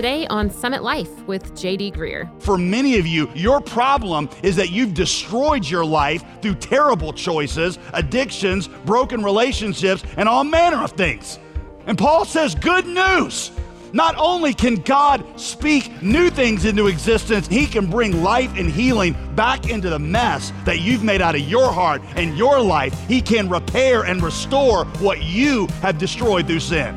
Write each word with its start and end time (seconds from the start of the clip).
Today 0.00 0.26
on 0.28 0.48
Summit 0.48 0.82
Life 0.82 1.26
with 1.26 1.52
JD 1.52 1.94
Greear. 1.94 2.30
For 2.40 2.56
many 2.56 2.98
of 2.98 3.06
you, 3.06 3.30
your 3.34 3.60
problem 3.60 4.30
is 4.42 4.56
that 4.56 4.70
you've 4.70 4.94
destroyed 4.94 5.68
your 5.68 5.84
life 5.84 6.24
through 6.40 6.54
terrible 6.54 7.12
choices, 7.12 7.78
addictions, 7.92 8.68
broken 8.86 9.22
relationships, 9.22 10.02
and 10.16 10.26
all 10.26 10.42
manner 10.42 10.82
of 10.82 10.92
things. 10.92 11.38
And 11.84 11.98
Paul 11.98 12.24
says, 12.24 12.54
Good 12.54 12.86
news. 12.86 13.50
Not 13.92 14.14
only 14.16 14.54
can 14.54 14.76
God 14.76 15.22
speak 15.38 16.00
new 16.00 16.30
things 16.30 16.64
into 16.64 16.86
existence, 16.86 17.46
He 17.46 17.66
can 17.66 17.90
bring 17.90 18.22
life 18.22 18.56
and 18.56 18.70
healing 18.70 19.14
back 19.34 19.68
into 19.68 19.90
the 19.90 19.98
mess 19.98 20.50
that 20.64 20.80
you've 20.80 21.04
made 21.04 21.20
out 21.20 21.34
of 21.34 21.42
your 21.42 21.70
heart 21.70 22.00
and 22.16 22.38
your 22.38 22.58
life. 22.58 22.98
He 23.06 23.20
can 23.20 23.50
repair 23.50 24.04
and 24.04 24.22
restore 24.22 24.86
what 25.00 25.22
you 25.22 25.66
have 25.82 25.98
destroyed 25.98 26.46
through 26.46 26.60
sin. 26.60 26.94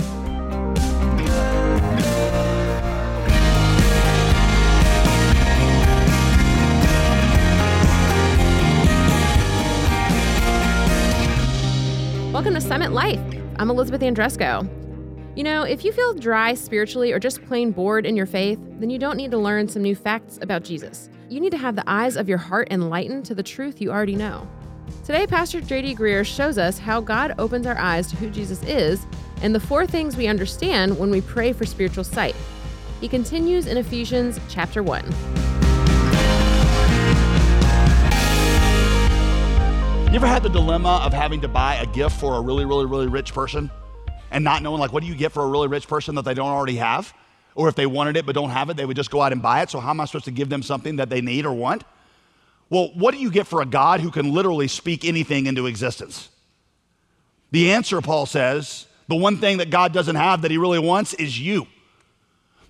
Welcome 12.54 12.70
to 12.70 12.76
Summit 12.76 12.92
Life. 12.92 13.20
I'm 13.56 13.72
Elizabeth 13.72 14.02
Andresco. 14.02 14.70
You 15.36 15.44
know, 15.44 15.64
if 15.64 15.84
you 15.84 15.92
feel 15.92 16.14
dry 16.14 16.54
spiritually 16.54 17.12
or 17.12 17.18
just 17.18 17.44
plain 17.46 17.72
bored 17.72 18.06
in 18.06 18.16
your 18.16 18.28
faith, 18.28 18.60
then 18.78 18.92
you 18.92 19.00
don't 19.00 19.18
need 19.18 19.32
to 19.32 19.40
learn 19.40 19.68
some 19.68 19.82
new 19.82 19.96
facts 19.96 20.38
about 20.40 20.64
Jesus. 20.64 21.10
You 21.30 21.40
need 21.40 21.50
to 21.50 21.58
have 21.58 21.76
the 21.76 21.84
eyes 21.88 22.16
of 22.16 22.30
your 22.30 22.38
heart 22.38 22.68
enlightened 22.70 23.26
to 23.26 23.34
the 23.34 23.42
truth 23.42 23.82
you 23.82 23.90
already 23.90 24.16
know. 24.16 24.48
Today, 25.04 25.26
Pastor 25.26 25.62
JD 25.62 25.98
Greear 25.98 26.24
shows 26.24 26.60
us 26.60 26.78
how 26.78 27.02
God 27.02 27.34
opens 27.40 27.66
our 27.66 27.80
eyes 27.80 28.06
to 28.12 28.18
who 28.18 28.30
Jesus 28.30 28.62
is 28.62 29.04
and 29.42 29.56
the 29.56 29.60
four 29.60 29.88
things 29.88 30.16
we 30.16 30.28
understand 30.28 31.00
when 31.00 31.10
we 31.10 31.22
pray 31.22 31.54
for 31.54 31.66
spiritual 31.66 32.04
sight. 32.04 32.36
He 33.02 33.08
continues 33.08 33.66
in 33.66 33.78
Ephesians 33.78 34.40
chapter 34.48 34.84
1. 34.84 35.53
You 40.14 40.18
ever 40.18 40.28
had 40.28 40.44
the 40.44 40.50
dilemma 40.50 41.02
of 41.04 41.12
having 41.12 41.42
to 41.42 41.48
buy 41.48 41.74
a 41.78 41.88
gift 41.88 42.20
for 42.20 42.36
a 42.36 42.40
really, 42.40 42.66
really, 42.66 42.86
really 42.86 43.08
rich 43.08 43.34
person? 43.34 43.72
and 44.30 44.44
not 44.44 44.62
knowing 44.62 44.80
like 44.80 44.94
what 44.94 45.02
do 45.02 45.08
you 45.08 45.16
get 45.16 45.32
for 45.32 45.44
a 45.44 45.48
really 45.48 45.68
rich 45.68 45.88
person 45.88 46.14
that 46.14 46.24
they 46.24 46.36
don't 46.36 46.50
already 46.50 46.76
have 46.76 47.14
or 47.56 47.68
if 47.68 47.74
they 47.74 47.86
wanted 47.86 48.18
it 48.18 48.26
but 48.26 48.36
don't 48.36 48.50
have 48.50 48.70
it 48.70 48.78
they 48.78 48.86
would 48.86 48.96
just 48.96 49.12
go 49.12 49.22
out 49.22 49.32
and 49.32 49.42
buy 49.42 49.62
it 49.62 49.70
so 49.70 49.80
how 49.80 49.92
am 49.92 50.02
i 50.02 50.06
supposed 50.06 50.26
to 50.26 50.32
give 50.32 50.50
them 50.50 50.64
something 50.64 50.98
that 50.98 51.10
they 51.10 51.22
need 51.22 51.46
or 51.46 51.54
want 51.54 51.84
well 52.70 52.90
what 52.96 53.14
do 53.14 53.20
you 53.20 53.30
get 53.30 53.46
for 53.46 53.62
a 53.62 53.66
god 53.66 54.02
who 54.02 54.10
can 54.10 54.34
literally 54.34 54.68
speak 54.68 55.06
anything 55.06 55.46
into 55.46 55.68
existence 55.68 56.30
the 57.52 57.72
answer 57.72 58.02
paul 58.02 58.26
says 58.26 58.88
the 59.08 59.16
one 59.16 59.38
thing 59.38 59.58
that 59.58 59.70
god 59.70 59.94
doesn't 59.94 60.16
have 60.16 60.42
that 60.42 60.50
he 60.50 60.58
really 60.58 60.80
wants 60.80 61.14
is 61.14 61.40
you 61.40 61.68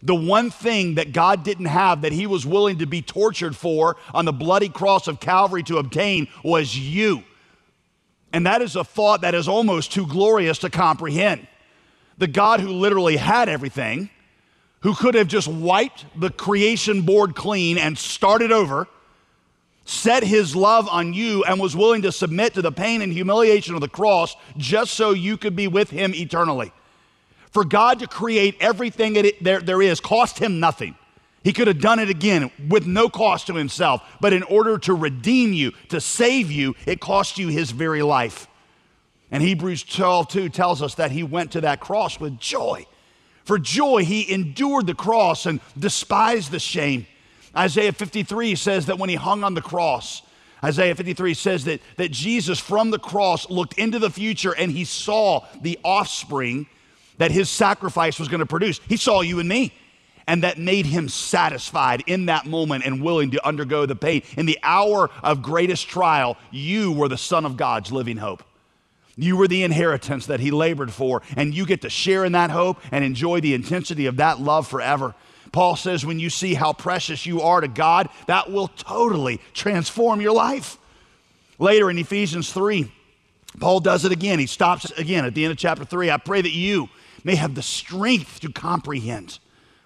the 0.06 0.14
one 0.14 0.52
thing 0.52 0.96
that 0.96 1.14
God 1.14 1.46
didn't 1.46 1.68
have 1.68 2.02
that 2.02 2.12
he 2.12 2.28
was 2.28 2.46
willing 2.46 2.80
to 2.80 2.86
be 2.86 3.02
tortured 3.02 3.56
for 3.56 3.96
on 4.14 4.26
the 4.26 4.34
bloody 4.34 4.68
cross 4.68 5.08
of 5.08 5.22
Calvary 5.22 5.64
to 5.64 5.78
obtain 5.78 6.28
was 6.44 6.78
you. 6.78 7.24
And 8.34 8.48
that 8.48 8.64
is 8.64 8.76
a 8.76 8.84
thought 8.84 9.22
that 9.22 9.36
is 9.36 9.48
almost 9.48 9.92
too 9.92 10.08
glorious 10.08 10.58
to 10.60 10.70
comprehend 10.70 11.48
the 12.18 12.28
God 12.28 12.60
who 12.60 12.70
literally 12.70 13.18
had 13.18 13.50
everything, 13.50 14.10
who 14.82 14.94
could 14.94 15.16
have 15.16 15.28
just 15.28 15.48
wiped 15.48 16.06
the 16.20 16.30
creation 16.30 17.02
board 17.04 17.36
clean 17.36 17.78
and 17.78 17.98
started 17.98 18.52
over, 18.52 18.88
set 19.86 20.24
his 20.24 20.56
love 20.56 20.88
on 20.90 21.14
you, 21.14 21.44
and 21.44 21.60
was 21.60 21.76
willing 21.76 22.02
to 22.04 22.12
submit 22.12 22.54
to 22.54 22.62
the 22.62 22.72
pain 22.72 23.02
and 23.02 23.12
humiliation 23.12 23.76
of 23.76 23.82
the 23.82 23.88
cross 23.88 24.36
just 24.58 24.94
so 24.94 25.12
you 25.12 25.38
could 25.38 25.56
be 25.56 25.68
with 25.68 25.90
him 25.90 26.14
eternally. 26.14 26.72
For 27.52 27.64
God 27.64 28.00
to 28.00 28.08
create 28.08 28.58
everything 28.60 29.14
that 29.14 29.26
it, 29.26 29.44
there, 29.44 29.60
there 29.60 29.82
is 29.82 30.00
cost 30.00 30.40
him 30.40 30.60
nothing. 30.60 30.96
He 31.44 31.54
could 31.54 31.68
have 31.68 31.82
done 31.82 32.00
it 32.00 32.10
again 32.10 32.52
with 32.70 32.88
no 32.88 33.10
cost 33.10 33.48
to 33.48 33.56
himself. 33.56 34.02
But 34.22 34.34
in 34.34 34.44
order 34.44 34.78
to 34.80 34.94
redeem 34.94 35.52
you, 35.54 35.72
to 35.90 36.00
save 36.00 36.50
you, 36.52 36.76
it 36.86 37.02
cost 37.02 37.38
you 37.38 37.50
his 37.50 37.72
very 37.72 38.02
life. 38.02 38.48
And 39.30 39.44
Hebrews 39.44 39.84
12, 39.84 40.28
2 40.30 40.50
tells 40.50 40.82
us 40.82 40.96
that 40.96 41.12
he 41.12 41.24
went 41.24 41.52
to 41.52 41.62
that 41.62 41.80
cross 41.80 42.20
with 42.20 42.40
joy. 42.40 42.86
For 43.44 43.60
joy, 43.60 44.06
he 44.06 44.32
endured 44.32 44.88
the 44.88 44.94
cross 44.94 45.46
and 45.46 45.60
despised 45.78 46.52
the 46.52 46.60
shame. 46.60 47.08
Isaiah 47.56 47.92
53 47.92 48.56
says 48.56 48.86
that 48.86 48.98
when 48.98 49.10
he 49.10 49.16
hung 49.16 49.44
on 49.44 49.54
the 49.54 49.62
cross, 49.62 50.22
Isaiah 50.64 50.96
53 50.96 51.34
says 51.34 51.66
that, 51.66 51.82
that 51.98 52.12
Jesus 52.12 52.58
from 52.58 52.90
the 52.90 53.00
cross 53.00 53.50
looked 53.50 53.78
into 53.78 54.00
the 54.00 54.10
future 54.10 54.56
and 54.56 54.72
he 54.72 54.86
saw 54.86 55.46
the 55.62 55.78
offspring 55.84 56.68
that 57.18 57.32
his 57.32 57.50
sacrifice 57.50 58.18
was 58.18 58.30
going 58.30 58.40
to 58.40 58.46
produce. 58.46 58.80
He 58.88 58.98
saw 58.98 59.22
you 59.22 59.40
and 59.40 59.50
me. 59.50 59.74
And 60.28 60.44
that 60.44 60.58
made 60.58 60.86
him 60.86 61.10
satisfied 61.10 62.04
in 62.08 62.28
that 62.28 62.46
moment 62.46 62.86
and 62.86 63.02
willing 63.02 63.32
to 63.32 63.46
undergo 63.46 63.86
the 63.86 63.96
pain. 63.96 64.24
In 64.38 64.46
the 64.46 64.60
hour 64.64 65.10
of 65.22 65.42
greatest 65.42 65.88
trial, 65.88 66.38
you 66.52 66.92
were 66.92 67.10
the 67.10 67.18
Son 67.18 67.46
of 67.46 67.58
God's 67.58 67.92
living 67.92 68.18
hope. 68.18 68.44
You 69.16 69.38
were 69.38 69.48
the 69.48 69.64
inheritance 69.64 70.26
that 70.26 70.40
he 70.40 70.50
labored 70.50 70.92
for, 70.92 71.22
and 71.38 71.54
you 71.54 71.66
get 71.66 71.82
to 71.82 71.90
share 71.90 72.26
in 72.26 72.32
that 72.32 72.50
hope 72.50 72.80
and 72.92 73.04
enjoy 73.04 73.42
the 73.42 73.54
intensity 73.54 74.06
of 74.08 74.18
that 74.18 74.40
love 74.40 74.68
forever. 74.68 75.14
Paul 75.52 75.76
says, 75.76 76.04
when 76.04 76.20
you 76.20 76.32
see 76.32 76.56
how 76.56 76.74
precious 76.74 77.26
you 77.26 77.42
are 77.42 77.62
to 77.62 77.68
God, 77.68 78.10
that 78.26 78.52
will 78.52 78.70
totally 78.70 79.40
transform 79.54 80.20
your 80.20 80.34
life. 80.34 80.80
Later 81.60 81.92
in 81.92 82.00
Ephesians 82.00 82.52
3, 82.52 82.92
Paul 83.60 83.80
does 83.82 84.04
it 84.04 84.12
again. 84.12 84.40
He 84.40 84.48
stops 84.48 84.90
again 84.92 85.26
at 85.26 85.36
the 85.36 85.46
end 85.46 85.52
of 85.52 85.58
chapter 85.58 85.86
3. 85.86 86.10
I 86.10 86.18
pray 86.18 86.42
that 86.42 86.52
you 86.52 86.90
may 87.24 87.36
have 87.36 87.54
the 87.54 87.62
strength 87.62 88.40
to 88.40 88.52
comprehend 88.52 89.38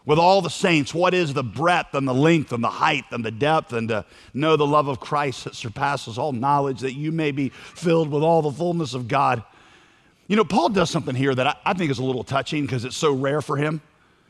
with 0.08 0.18
all 0.18 0.42
the 0.42 0.50
saints 0.50 0.94
what 0.94 1.14
is 1.14 1.34
the 1.34 1.44
breadth 1.44 1.94
and 1.94 2.08
the 2.08 2.14
length 2.14 2.54
and 2.54 2.64
the 2.64 2.70
height 2.70 3.04
and 3.12 3.24
the 3.24 3.30
depth, 3.30 3.74
and 3.74 3.90
to 3.90 4.06
know 4.34 4.56
the 4.56 4.66
love 4.66 4.88
of 4.88 5.02
Christ 5.02 5.44
that 5.44 5.54
surpasses 5.54 6.18
all 6.18 6.32
knowledge, 6.32 6.80
that 6.80 6.94
you 6.94 7.12
may 7.12 7.32
be 7.32 7.50
filled 7.50 8.10
with 8.10 8.24
all 8.24 8.42
the 8.42 8.52
fullness 8.52 8.94
of 8.94 9.10
God. 9.10 9.44
You 10.28 10.38
know, 10.38 10.46
Paul 10.46 10.70
does 10.70 10.90
something 10.90 11.14
here 11.14 11.36
that 11.36 11.46
I, 11.46 11.56
I 11.66 11.74
think 11.74 11.92
is 11.92 12.00
a 12.00 12.04
little 12.04 12.24
touching 12.24 12.66
because 12.66 12.86
it's 12.86 12.96
so 12.96 13.14
rare 13.14 13.42
for 13.42 13.58
him. 13.58 13.82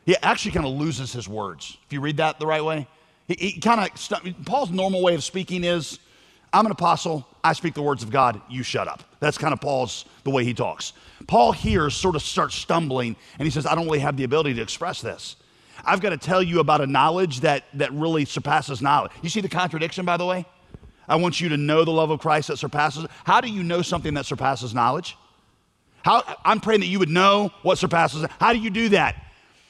He 0.04 0.16
actually 0.16 0.50
kind 0.50 0.66
of 0.66 0.72
loses 0.72 1.12
his 1.12 1.28
words. 1.28 1.78
If 1.86 1.92
you 1.92 2.00
read 2.00 2.16
that 2.16 2.40
the 2.40 2.46
right 2.46 2.64
way, 2.64 2.88
he, 3.28 3.34
he 3.34 3.60
kind 3.60 3.80
of, 3.80 4.44
Paul's 4.46 4.70
normal 4.70 5.00
way 5.00 5.14
of 5.14 5.22
speaking 5.22 5.62
is, 5.62 6.00
I'm 6.52 6.66
an 6.66 6.72
apostle, 6.72 7.24
I 7.44 7.52
speak 7.52 7.74
the 7.74 7.82
words 7.82 8.02
of 8.02 8.10
God, 8.10 8.40
you 8.50 8.64
shut 8.64 8.88
up. 8.88 9.04
That's 9.20 9.38
kind 9.38 9.52
of 9.52 9.60
Paul's, 9.60 10.06
the 10.24 10.30
way 10.30 10.42
he 10.44 10.54
talks. 10.54 10.92
Paul 11.28 11.52
here 11.52 11.88
sort 11.90 12.16
of 12.16 12.22
starts 12.22 12.56
stumbling 12.56 13.14
and 13.38 13.46
he 13.46 13.50
says, 13.50 13.64
I 13.64 13.76
don't 13.76 13.84
really 13.84 13.98
have 14.00 14.16
the 14.16 14.24
ability 14.24 14.54
to 14.54 14.62
express 14.62 15.00
this. 15.00 15.36
I've 15.84 16.00
got 16.00 16.10
to 16.10 16.16
tell 16.16 16.42
you 16.42 16.60
about 16.60 16.80
a 16.80 16.86
knowledge 16.86 17.40
that, 17.40 17.64
that 17.74 17.92
really 17.92 18.24
surpasses 18.24 18.82
knowledge. 18.82 19.12
You 19.22 19.28
see 19.28 19.40
the 19.40 19.48
contradiction, 19.48 20.04
by 20.04 20.16
the 20.16 20.26
way? 20.26 20.46
I 21.08 21.16
want 21.16 21.40
you 21.40 21.48
to 21.50 21.56
know 21.56 21.84
the 21.84 21.90
love 21.90 22.10
of 22.10 22.20
Christ 22.20 22.48
that 22.48 22.58
surpasses. 22.58 23.06
How 23.24 23.40
do 23.40 23.48
you 23.48 23.62
know 23.62 23.82
something 23.82 24.14
that 24.14 24.26
surpasses 24.26 24.74
knowledge? 24.74 25.16
How, 26.02 26.22
I'm 26.44 26.60
praying 26.60 26.80
that 26.80 26.86
you 26.86 26.98
would 26.98 27.08
know 27.08 27.50
what 27.62 27.78
surpasses. 27.78 28.26
How 28.38 28.52
do 28.52 28.58
you 28.58 28.70
do 28.70 28.90
that? 28.90 29.24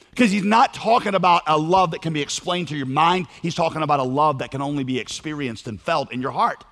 Because 0.09 0.31
he's 0.31 0.43
not 0.43 0.73
talking 0.73 1.15
about 1.15 1.43
a 1.47 1.57
love 1.57 1.91
that 1.91 2.01
can 2.01 2.13
be 2.13 2.21
explained 2.21 2.67
to 2.69 2.75
your 2.75 2.85
mind. 2.85 3.27
He's 3.41 3.55
talking 3.55 3.81
about 3.81 3.99
a 3.99 4.03
love 4.03 4.39
that 4.39 4.51
can 4.51 4.61
only 4.61 4.83
be 4.83 4.99
experienced 4.99 5.67
and 5.67 5.79
felt 5.79 6.11
in 6.11 6.21
your 6.21 6.31
heart. 6.31 6.65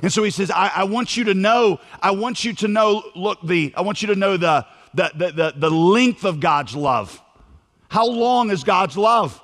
And 0.00 0.12
so 0.12 0.22
he 0.22 0.30
says, 0.30 0.50
I, 0.50 0.70
I 0.74 0.84
want 0.84 1.16
you 1.16 1.24
to 1.24 1.34
know, 1.34 1.80
I 2.00 2.12
want 2.12 2.44
you 2.44 2.52
to 2.54 2.68
know, 2.68 3.02
look, 3.16 3.40
the, 3.42 3.74
I 3.76 3.80
want 3.80 4.00
you 4.00 4.08
to 4.08 4.14
know 4.14 4.36
the, 4.36 4.64
the, 4.94 5.10
the, 5.14 5.32
the, 5.32 5.54
the 5.56 5.70
length 5.70 6.24
of 6.24 6.38
God's 6.38 6.76
love. 6.76 7.20
How 7.88 8.06
long 8.06 8.50
is 8.50 8.64
God's 8.64 8.96
love? 8.96 9.40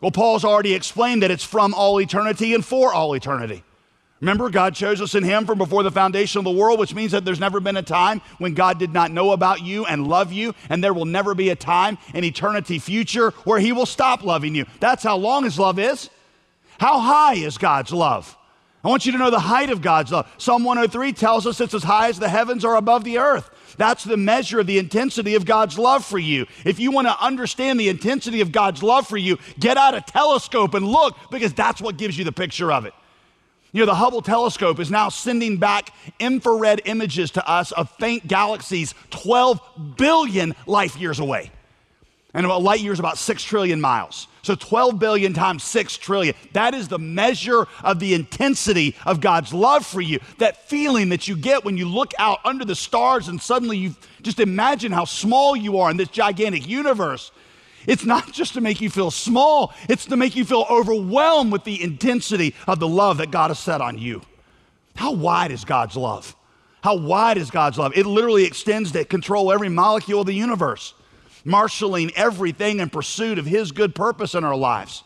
Well, 0.00 0.10
Paul's 0.10 0.44
already 0.44 0.74
explained 0.74 1.22
that 1.22 1.30
it's 1.30 1.44
from 1.44 1.74
all 1.74 2.00
eternity 2.00 2.54
and 2.54 2.64
for 2.64 2.92
all 2.92 3.14
eternity. 3.14 3.62
Remember, 4.20 4.50
God 4.50 4.76
chose 4.76 5.00
us 5.00 5.16
in 5.16 5.24
Him 5.24 5.46
from 5.46 5.58
before 5.58 5.82
the 5.82 5.90
foundation 5.90 6.38
of 6.38 6.44
the 6.44 6.50
world, 6.52 6.78
which 6.78 6.94
means 6.94 7.10
that 7.10 7.24
there's 7.24 7.40
never 7.40 7.58
been 7.58 7.76
a 7.76 7.82
time 7.82 8.20
when 8.38 8.54
God 8.54 8.78
did 8.78 8.92
not 8.92 9.10
know 9.10 9.32
about 9.32 9.62
you 9.62 9.84
and 9.84 10.06
love 10.06 10.32
you, 10.32 10.54
and 10.68 10.82
there 10.82 10.94
will 10.94 11.06
never 11.06 11.34
be 11.34 11.50
a 11.50 11.56
time 11.56 11.98
in 12.14 12.22
eternity 12.22 12.78
future 12.78 13.30
where 13.44 13.58
He 13.58 13.72
will 13.72 13.86
stop 13.86 14.22
loving 14.22 14.54
you. 14.54 14.64
That's 14.78 15.02
how 15.02 15.16
long 15.16 15.42
His 15.42 15.58
love 15.58 15.78
is. 15.78 16.08
How 16.78 17.00
high 17.00 17.34
is 17.34 17.58
God's 17.58 17.92
love? 17.92 18.36
I 18.84 18.88
want 18.88 19.06
you 19.06 19.12
to 19.12 19.18
know 19.18 19.30
the 19.30 19.40
height 19.40 19.70
of 19.70 19.82
God's 19.82 20.10
love. 20.12 20.32
Psalm 20.38 20.64
103 20.64 21.12
tells 21.12 21.46
us 21.46 21.60
it's 21.60 21.74
as 21.74 21.84
high 21.84 22.08
as 22.08 22.18
the 22.18 22.28
heavens 22.28 22.64
are 22.64 22.76
above 22.76 23.04
the 23.04 23.18
earth. 23.18 23.50
That's 23.76 24.04
the 24.04 24.16
measure 24.16 24.60
of 24.60 24.66
the 24.66 24.78
intensity 24.78 25.34
of 25.34 25.44
God's 25.44 25.78
love 25.78 26.04
for 26.04 26.18
you. 26.18 26.46
If 26.64 26.78
you 26.78 26.90
want 26.90 27.08
to 27.08 27.24
understand 27.24 27.78
the 27.78 27.88
intensity 27.88 28.40
of 28.40 28.52
God's 28.52 28.82
love 28.82 29.06
for 29.06 29.16
you, 29.16 29.38
get 29.58 29.76
out 29.76 29.94
a 29.94 30.00
telescope 30.00 30.74
and 30.74 30.86
look 30.86 31.16
because 31.30 31.52
that's 31.52 31.80
what 31.80 31.96
gives 31.96 32.16
you 32.16 32.24
the 32.24 32.32
picture 32.32 32.72
of 32.72 32.84
it. 32.86 32.94
You 33.72 33.80
know, 33.80 33.86
the 33.86 33.94
Hubble 33.94 34.20
telescope 34.20 34.78
is 34.80 34.90
now 34.90 35.08
sending 35.08 35.56
back 35.56 35.94
infrared 36.20 36.82
images 36.84 37.30
to 37.32 37.48
us 37.48 37.72
of 37.72 37.90
faint 37.92 38.28
galaxies 38.28 38.94
12 39.10 39.96
billion 39.96 40.54
light 40.66 40.94
years 40.96 41.18
away. 41.18 41.50
And 42.34 42.44
a 42.44 42.56
light 42.56 42.80
year 42.80 42.92
is 42.92 42.98
about 42.98 43.16
6 43.18 43.42
trillion 43.42 43.80
miles. 43.80 44.28
So 44.42 44.56
12 44.56 44.98
billion 44.98 45.32
times 45.34 45.62
6 45.62 45.96
trillion. 45.98 46.34
That 46.52 46.74
is 46.74 46.88
the 46.88 46.98
measure 46.98 47.68
of 47.84 48.00
the 48.00 48.12
intensity 48.12 48.96
of 49.06 49.20
God's 49.20 49.54
love 49.54 49.86
for 49.86 50.00
you. 50.00 50.18
That 50.38 50.68
feeling 50.68 51.10
that 51.10 51.28
you 51.28 51.36
get 51.36 51.64
when 51.64 51.76
you 51.76 51.88
look 51.88 52.12
out 52.18 52.40
under 52.44 52.64
the 52.64 52.74
stars 52.74 53.28
and 53.28 53.40
suddenly 53.40 53.78
you 53.78 53.94
just 54.20 54.40
imagine 54.40 54.90
how 54.90 55.04
small 55.04 55.54
you 55.54 55.78
are 55.78 55.90
in 55.90 55.96
this 55.96 56.08
gigantic 56.08 56.68
universe. 56.68 57.30
It's 57.86 58.04
not 58.04 58.32
just 58.32 58.54
to 58.54 58.60
make 58.60 58.80
you 58.80 58.90
feel 58.90 59.12
small, 59.12 59.72
it's 59.88 60.06
to 60.06 60.16
make 60.16 60.34
you 60.34 60.44
feel 60.44 60.66
overwhelmed 60.68 61.52
with 61.52 61.62
the 61.62 61.80
intensity 61.80 62.54
of 62.66 62.80
the 62.80 62.88
love 62.88 63.18
that 63.18 63.30
God 63.30 63.48
has 63.48 63.60
set 63.60 63.80
on 63.80 63.96
you. 63.96 64.22
How 64.96 65.12
wide 65.12 65.52
is 65.52 65.64
God's 65.64 65.96
love? 65.96 66.36
How 66.82 66.96
wide 66.96 67.38
is 67.38 67.50
God's 67.50 67.78
love? 67.78 67.92
It 67.96 68.06
literally 68.06 68.44
extends 68.44 68.90
to 68.92 69.04
control 69.04 69.52
every 69.52 69.68
molecule 69.68 70.22
of 70.22 70.26
the 70.26 70.34
universe, 70.34 70.94
marshaling 71.44 72.10
everything 72.16 72.80
in 72.80 72.90
pursuit 72.90 73.38
of 73.38 73.46
His 73.46 73.72
good 73.72 73.94
purpose 73.94 74.34
in 74.34 74.44
our 74.44 74.56
lives. 74.56 75.02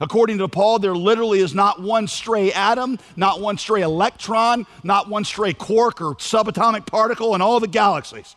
According 0.00 0.38
to 0.38 0.48
Paul, 0.48 0.78
there 0.78 0.94
literally 0.94 1.40
is 1.40 1.54
not 1.54 1.82
one 1.82 2.08
stray 2.08 2.52
atom, 2.52 2.98
not 3.16 3.40
one 3.40 3.58
stray 3.58 3.82
electron, 3.82 4.66
not 4.82 5.10
one 5.10 5.24
stray 5.24 5.52
quark 5.52 6.00
or 6.00 6.14
subatomic 6.14 6.86
particle 6.86 7.34
in 7.34 7.42
all 7.42 7.60
the 7.60 7.68
galaxies. 7.68 8.34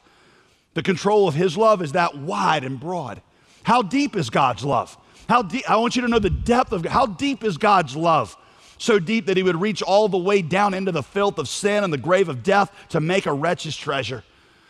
The 0.74 0.84
control 0.84 1.28
of 1.28 1.36
His 1.36 1.56
love 1.56 1.82
is 1.82 1.94
that 1.94 2.18
wide 2.18 2.64
and 2.66 2.80
broad. 2.80 3.22
How 3.64 3.82
deep 3.82 4.16
is 4.16 4.30
God's 4.30 4.66
love? 4.66 4.98
How 5.30 5.42
deep, 5.42 5.70
I 5.70 5.78
want 5.78 5.96
you 5.96 6.02
to 6.02 6.08
know 6.08 6.20
the 6.20 6.30
depth 6.30 6.74
of 6.74 6.86
how 6.86 7.06
deep 7.06 7.44
is 7.44 7.58
God's 7.58 7.96
love. 7.96 8.36
So 8.78 9.00
deep 9.00 9.28
that 9.28 9.38
he 9.38 9.44
would 9.44 9.62
reach 9.62 9.82
all 9.82 10.10
the 10.10 10.18
way 10.18 10.42
down 10.42 10.74
into 10.74 10.92
the 10.92 11.04
filth 11.04 11.38
of 11.38 11.48
sin 11.48 11.86
and 11.86 11.94
the 11.94 11.98
grave 11.98 12.28
of 12.28 12.44
death 12.44 12.70
to 12.90 13.00
make 13.00 13.26
a 13.26 13.32
wretch's 13.32 13.78
treasure. 13.78 14.24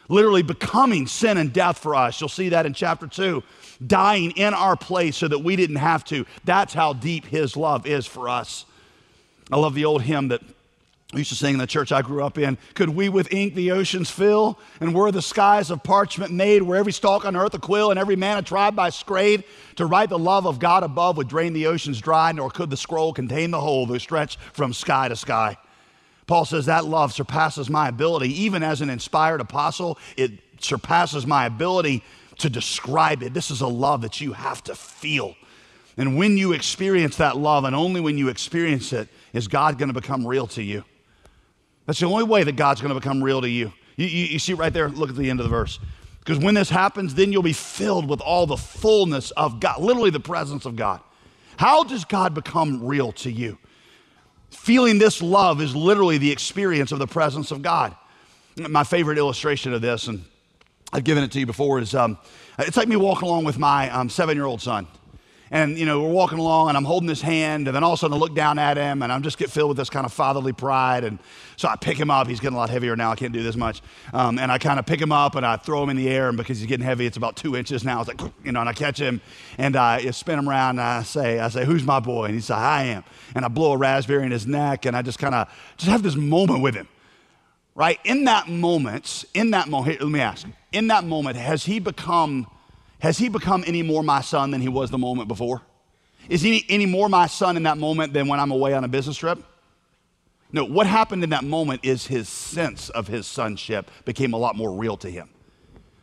Literally 0.09 0.43
becoming 0.43 1.07
sin 1.07 1.37
and 1.37 1.53
death 1.53 1.77
for 1.77 1.95
us. 1.95 2.19
You'll 2.19 2.29
see 2.29 2.49
that 2.49 2.65
in 2.65 2.73
chapter 2.73 3.07
2. 3.07 3.43
Dying 3.85 4.31
in 4.31 4.53
our 4.53 4.75
place 4.75 5.17
so 5.17 5.27
that 5.27 5.39
we 5.39 5.55
didn't 5.55 5.77
have 5.77 6.03
to. 6.05 6.25
That's 6.43 6.73
how 6.73 6.93
deep 6.93 7.25
his 7.25 7.55
love 7.55 7.85
is 7.85 8.05
for 8.05 8.29
us. 8.29 8.65
I 9.51 9.57
love 9.57 9.75
the 9.75 9.85
old 9.85 10.01
hymn 10.03 10.29
that 10.29 10.41
we 11.13 11.19
used 11.19 11.29
to 11.29 11.35
sing 11.35 11.53
in 11.53 11.59
the 11.59 11.67
church 11.67 11.91
I 11.91 12.01
grew 12.01 12.23
up 12.23 12.39
in. 12.39 12.57
Could 12.73 12.89
we 12.89 13.07
with 13.07 13.31
ink 13.31 13.53
the 13.53 13.71
oceans 13.71 14.09
fill, 14.09 14.57
and 14.79 14.95
were 14.95 15.11
the 15.11 15.21
skies 15.21 15.69
of 15.69 15.83
parchment 15.83 16.31
made, 16.31 16.63
where 16.63 16.79
every 16.79 16.91
stalk 16.91 17.23
on 17.23 17.35
earth 17.35 17.53
a 17.53 17.59
quill, 17.59 17.91
and 17.91 17.99
every 17.99 18.15
man 18.15 18.39
a 18.39 18.41
tribe 18.41 18.75
by 18.75 18.89
scrade, 18.89 19.43
to 19.75 19.85
write 19.85 20.09
the 20.09 20.17
love 20.17 20.47
of 20.47 20.57
God 20.57 20.81
above 20.81 21.17
would 21.17 21.27
drain 21.27 21.53
the 21.53 21.67
oceans 21.67 22.01
dry, 22.01 22.31
nor 22.31 22.49
could 22.49 22.71
the 22.71 22.77
scroll 22.77 23.13
contain 23.13 23.51
the 23.51 23.61
whole, 23.61 23.85
though 23.85 23.99
stretched 23.99 24.39
from 24.39 24.73
sky 24.73 25.07
to 25.07 25.15
sky. 25.15 25.55
Paul 26.27 26.45
says 26.45 26.65
that 26.67 26.85
love 26.85 27.13
surpasses 27.13 27.69
my 27.69 27.89
ability. 27.89 28.29
Even 28.43 28.63
as 28.63 28.81
an 28.81 28.89
inspired 28.89 29.41
apostle, 29.41 29.97
it 30.15 30.31
surpasses 30.59 31.27
my 31.27 31.45
ability 31.45 32.03
to 32.39 32.49
describe 32.49 33.23
it. 33.23 33.33
This 33.33 33.51
is 33.51 33.61
a 33.61 33.67
love 33.67 34.01
that 34.01 34.21
you 34.21 34.33
have 34.33 34.63
to 34.65 34.75
feel. 34.75 35.35
And 35.97 36.17
when 36.17 36.37
you 36.37 36.53
experience 36.53 37.17
that 37.17 37.37
love, 37.37 37.65
and 37.65 37.75
only 37.75 38.01
when 38.01 38.17
you 38.17 38.29
experience 38.29 38.93
it, 38.93 39.09
is 39.33 39.47
God 39.47 39.77
going 39.77 39.93
to 39.93 39.93
become 39.93 40.25
real 40.25 40.47
to 40.47 40.63
you. 40.63 40.83
That's 41.85 41.99
the 41.99 42.07
only 42.07 42.23
way 42.23 42.43
that 42.43 42.55
God's 42.55 42.81
going 42.81 42.93
to 42.93 42.99
become 42.99 43.23
real 43.23 43.41
to 43.41 43.49
you. 43.49 43.73
You, 43.97 44.07
you. 44.07 44.25
you, 44.25 44.39
see 44.39 44.53
right 44.53 44.73
there, 44.73 44.89
look 44.89 45.09
at 45.09 45.15
the 45.15 45.29
end 45.29 45.39
of 45.39 45.43
the 45.43 45.49
verse. 45.49 45.79
Because 46.19 46.39
when 46.39 46.55
this 46.55 46.69
happens, 46.69 47.13
then 47.13 47.31
you'll 47.31 47.43
be 47.43 47.53
filled 47.53 48.07
with 48.07 48.21
all 48.21 48.47
the 48.47 48.57
fullness 48.57 49.31
of 49.31 49.59
God, 49.59 49.81
literally 49.81 50.09
the 50.09 50.21
presence 50.21 50.65
of 50.65 50.75
God. 50.75 51.01
How 51.57 51.83
does 51.83 52.05
God 52.05 52.33
become 52.33 52.83
real 52.83 53.11
to 53.13 53.31
you? 53.31 53.57
Feeling 54.53 54.97
this 54.97 55.21
love 55.21 55.61
is 55.61 55.75
literally 55.75 56.17
the 56.17 56.31
experience 56.31 56.91
of 56.91 56.99
the 56.99 57.07
presence 57.07 57.51
of 57.51 57.61
God. 57.61 57.95
My 58.55 58.83
favorite 58.83 59.17
illustration 59.17 59.73
of 59.73 59.81
this, 59.81 60.07
and 60.07 60.23
I've 60.91 61.03
given 61.03 61.23
it 61.23 61.31
to 61.31 61.39
you 61.39 61.45
before, 61.45 61.79
is 61.79 61.95
um, 61.95 62.17
it's 62.59 62.77
like 62.77 62.87
me 62.87 62.95
walking 62.95 63.27
along 63.27 63.45
with 63.45 63.57
my 63.57 63.89
um, 63.89 64.09
seven 64.09 64.37
year 64.37 64.45
old 64.45 64.61
son 64.61 64.87
and 65.53 65.77
you 65.77 65.85
know 65.85 66.01
we're 66.01 66.09
walking 66.09 66.39
along 66.39 66.67
and 66.67 66.75
i'm 66.75 66.83
holding 66.83 67.07
his 67.07 67.21
hand 67.21 67.67
and 67.67 67.75
then 67.75 67.83
all 67.83 67.93
of 67.93 67.99
a 67.99 68.01
sudden 68.01 68.15
i 68.15 68.19
look 68.19 68.35
down 68.35 68.59
at 68.59 68.75
him 68.75 69.01
and 69.03 69.13
i'm 69.13 69.21
just 69.21 69.37
get 69.37 69.49
filled 69.49 69.69
with 69.69 69.77
this 69.77 69.89
kind 69.89 70.05
of 70.05 70.11
fatherly 70.11 70.51
pride 70.51 71.05
and 71.05 71.19
so 71.55 71.69
i 71.69 71.75
pick 71.77 71.97
him 71.97 72.09
up. 72.09 72.27
He's 72.27 72.39
getting 72.39 72.55
a 72.55 72.59
lot 72.59 72.71
heavier 72.71 72.95
now. 72.95 73.11
I 73.11 73.15
can't 73.15 73.31
do 73.31 73.43
this 73.43 73.55
much. 73.55 73.81
Um, 74.11 74.39
and 74.39 74.51
i 74.51 74.57
kind 74.57 74.79
of 74.79 74.85
pick 74.85 74.99
him 74.99 75.11
up 75.11 75.35
and 75.35 75.45
i 75.45 75.55
throw 75.55 75.81
him 75.83 75.89
in 75.89 75.95
the 75.95 76.09
air 76.09 76.27
and 76.27 76.35
because 76.35 76.59
he's 76.59 76.67
getting 76.67 76.85
heavy 76.85 77.05
it's 77.05 77.15
about 77.15 77.37
two 77.37 77.55
inches 77.55 77.85
now. 77.85 78.01
It's 78.01 78.07
like 78.09 78.19
you 78.43 78.51
know 78.51 78.59
and 78.59 78.67
i 78.67 78.73
catch 78.73 78.99
him 78.99 79.21
and 79.57 79.75
i 79.75 80.09
spin 80.11 80.39
him 80.39 80.49
around 80.49 80.79
and 80.79 80.81
i 80.81 81.03
say 81.03 81.39
i 81.39 81.47
say 81.47 81.63
who's 81.63 81.83
my 81.83 81.99
boy? 81.99 82.25
And 82.25 82.33
he 82.33 82.41
says 82.41 82.57
i 82.57 82.83
am. 82.85 83.03
And 83.35 83.45
i 83.45 83.47
blow 83.47 83.73
a 83.73 83.77
raspberry 83.77 84.25
in 84.25 84.31
his 84.31 84.47
neck 84.47 84.85
and 84.85 84.97
i 84.97 85.03
just 85.03 85.19
kind 85.19 85.35
of 85.35 85.47
just 85.77 85.89
have 85.89 86.01
this 86.01 86.15
moment 86.15 86.61
with 86.61 86.75
him. 86.75 86.87
Right? 87.75 87.99
In 88.03 88.25
that 88.25 88.49
moment 88.49 89.25
in 89.35 89.51
that 89.51 89.67
moment 89.67 90.01
let 90.01 90.09
me 90.09 90.19
ask. 90.19 90.47
In 90.71 90.87
that 90.87 91.03
moment 91.03 91.37
has 91.37 91.65
he 91.65 91.79
become 91.79 92.47
has 93.03 93.17
he 93.17 93.27
become 93.27 93.65
any 93.67 93.83
more 93.83 94.01
my 94.01 94.21
son 94.21 94.51
than 94.51 94.61
he 94.61 94.69
was 94.69 94.89
the 94.89 94.97
moment 94.97 95.27
before? 95.27 95.61
Is 96.29 96.41
he 96.41 96.65
any 96.69 96.85
more 96.85 97.09
my 97.09 97.27
son 97.27 97.57
in 97.57 97.63
that 97.63 97.77
moment 97.77 98.13
than 98.13 98.29
when 98.29 98.39
I'm 98.39 98.51
away 98.51 98.73
on 98.73 98.85
a 98.85 98.87
business 98.87 99.17
trip? 99.17 99.43
No, 100.53 100.63
what 100.63 100.87
happened 100.87 101.21
in 101.21 101.31
that 101.31 101.43
moment 101.43 101.81
is 101.83 102.07
his 102.07 102.29
sense 102.29 102.87
of 102.87 103.09
his 103.09 103.27
sonship 103.27 103.91
became 104.05 104.31
a 104.31 104.37
lot 104.37 104.55
more 104.55 104.71
real 104.71 104.95
to 104.95 105.09
him. 105.09 105.27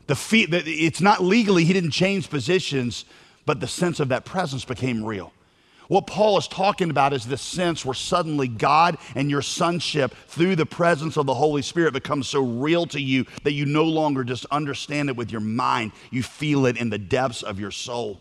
The 0.08 0.14
fee- 0.14 0.46
it's 0.50 1.00
not 1.00 1.24
legally, 1.24 1.64
he 1.64 1.72
didn't 1.72 1.92
change 1.92 2.28
positions, 2.28 3.06
but 3.46 3.60
the 3.60 3.66
sense 3.66 3.98
of 3.98 4.08
that 4.10 4.26
presence 4.26 4.66
became 4.66 5.02
real. 5.02 5.32
What 5.90 6.06
Paul 6.06 6.38
is 6.38 6.46
talking 6.46 6.88
about 6.88 7.12
is 7.12 7.26
this 7.26 7.42
sense 7.42 7.84
where 7.84 7.94
suddenly 7.94 8.46
God 8.46 8.96
and 9.16 9.28
your 9.28 9.42
sonship 9.42 10.14
through 10.28 10.54
the 10.54 10.64
presence 10.64 11.16
of 11.16 11.26
the 11.26 11.34
Holy 11.34 11.62
Spirit 11.62 11.92
becomes 11.92 12.28
so 12.28 12.42
real 12.42 12.86
to 12.86 13.00
you 13.00 13.26
that 13.42 13.54
you 13.54 13.66
no 13.66 13.82
longer 13.82 14.22
just 14.22 14.46
understand 14.52 15.08
it 15.08 15.16
with 15.16 15.32
your 15.32 15.40
mind, 15.40 15.90
you 16.12 16.22
feel 16.22 16.66
it 16.66 16.76
in 16.76 16.90
the 16.90 16.98
depths 16.98 17.42
of 17.42 17.58
your 17.58 17.72
soul. 17.72 18.20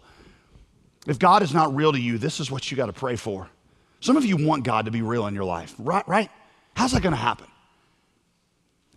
If 1.06 1.20
God 1.20 1.44
is 1.44 1.54
not 1.54 1.76
real 1.76 1.92
to 1.92 2.00
you, 2.00 2.18
this 2.18 2.40
is 2.40 2.50
what 2.50 2.72
you 2.72 2.76
got 2.76 2.88
to 2.88 2.94
pray 2.94 3.16
for. 3.16 3.48
Some 4.00 4.18
of 4.18 4.26
you 4.26 4.36
want 4.44 4.64
God 4.64 4.86
to 4.86 4.92
be 4.92 5.04
real 5.04 5.28
in 5.28 5.36
your 5.36 5.46
life, 5.46 5.76
right? 5.78 6.08
right? 6.08 6.32
How's 6.76 6.94
that 6.94 7.04
going 7.04 7.14
to 7.14 7.22
happen? 7.22 7.46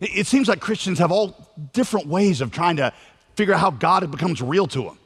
It 0.00 0.26
seems 0.26 0.48
like 0.48 0.60
Christians 0.60 0.98
have 0.98 1.12
all 1.12 1.36
different 1.74 2.06
ways 2.06 2.40
of 2.40 2.50
trying 2.50 2.76
to 2.76 2.94
figure 3.36 3.52
out 3.52 3.60
how 3.60 3.70
God 3.70 4.10
becomes 4.10 4.40
real 4.40 4.66
to 4.68 4.84
them. 4.84 4.98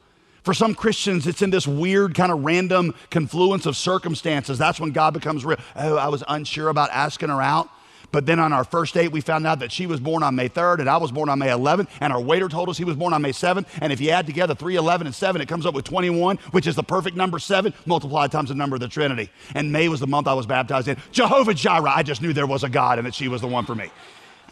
For 0.46 0.54
some 0.54 0.76
Christians, 0.76 1.26
it's 1.26 1.42
in 1.42 1.50
this 1.50 1.66
weird 1.66 2.14
kind 2.14 2.30
of 2.30 2.44
random 2.44 2.94
confluence 3.10 3.66
of 3.66 3.76
circumstances. 3.76 4.58
That's 4.58 4.78
when 4.78 4.92
God 4.92 5.12
becomes 5.12 5.44
real. 5.44 5.58
Oh, 5.74 5.96
I 5.96 6.06
was 6.06 6.22
unsure 6.28 6.68
about 6.68 6.88
asking 6.90 7.30
her 7.30 7.42
out. 7.42 7.68
But 8.12 8.26
then 8.26 8.38
on 8.38 8.52
our 8.52 8.62
first 8.62 8.94
date, 8.94 9.10
we 9.10 9.20
found 9.20 9.44
out 9.44 9.58
that 9.58 9.72
she 9.72 9.88
was 9.88 9.98
born 9.98 10.22
on 10.22 10.36
May 10.36 10.48
3rd 10.48 10.78
and 10.78 10.88
I 10.88 10.98
was 10.98 11.10
born 11.10 11.28
on 11.28 11.40
May 11.40 11.48
11th. 11.48 11.88
And 12.00 12.12
our 12.12 12.20
waiter 12.20 12.48
told 12.48 12.68
us 12.68 12.78
he 12.78 12.84
was 12.84 12.94
born 12.94 13.12
on 13.12 13.22
May 13.22 13.32
7th. 13.32 13.66
And 13.80 13.92
if 13.92 14.00
you 14.00 14.10
add 14.10 14.24
together 14.24 14.54
3, 14.54 14.76
11, 14.76 15.08
and 15.08 15.16
7, 15.16 15.40
it 15.42 15.48
comes 15.48 15.66
up 15.66 15.74
with 15.74 15.84
21, 15.84 16.36
which 16.52 16.68
is 16.68 16.76
the 16.76 16.84
perfect 16.84 17.16
number 17.16 17.40
7 17.40 17.74
multiplied 17.84 18.30
times 18.30 18.50
the 18.50 18.54
number 18.54 18.76
of 18.76 18.80
the 18.80 18.86
Trinity. 18.86 19.30
And 19.56 19.72
May 19.72 19.88
was 19.88 19.98
the 19.98 20.06
month 20.06 20.28
I 20.28 20.34
was 20.34 20.46
baptized 20.46 20.86
in. 20.86 20.96
Jehovah 21.10 21.54
Jireh, 21.54 21.90
I 21.92 22.04
just 22.04 22.22
knew 22.22 22.32
there 22.32 22.46
was 22.46 22.62
a 22.62 22.68
God 22.68 22.98
and 22.98 23.06
that 23.08 23.16
she 23.16 23.26
was 23.26 23.40
the 23.40 23.48
one 23.48 23.66
for 23.66 23.74
me. 23.74 23.90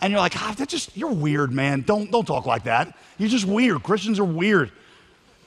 And 0.00 0.10
you're 0.10 0.18
like, 0.18 0.34
ah, 0.42 0.56
that 0.58 0.68
just, 0.68 0.96
you're 0.96 1.12
weird, 1.12 1.52
man. 1.52 1.82
Don't, 1.82 2.10
don't 2.10 2.26
talk 2.26 2.46
like 2.46 2.64
that. 2.64 2.98
You're 3.16 3.28
just 3.28 3.46
weird. 3.46 3.84
Christians 3.84 4.18
are 4.18 4.24
weird. 4.24 4.72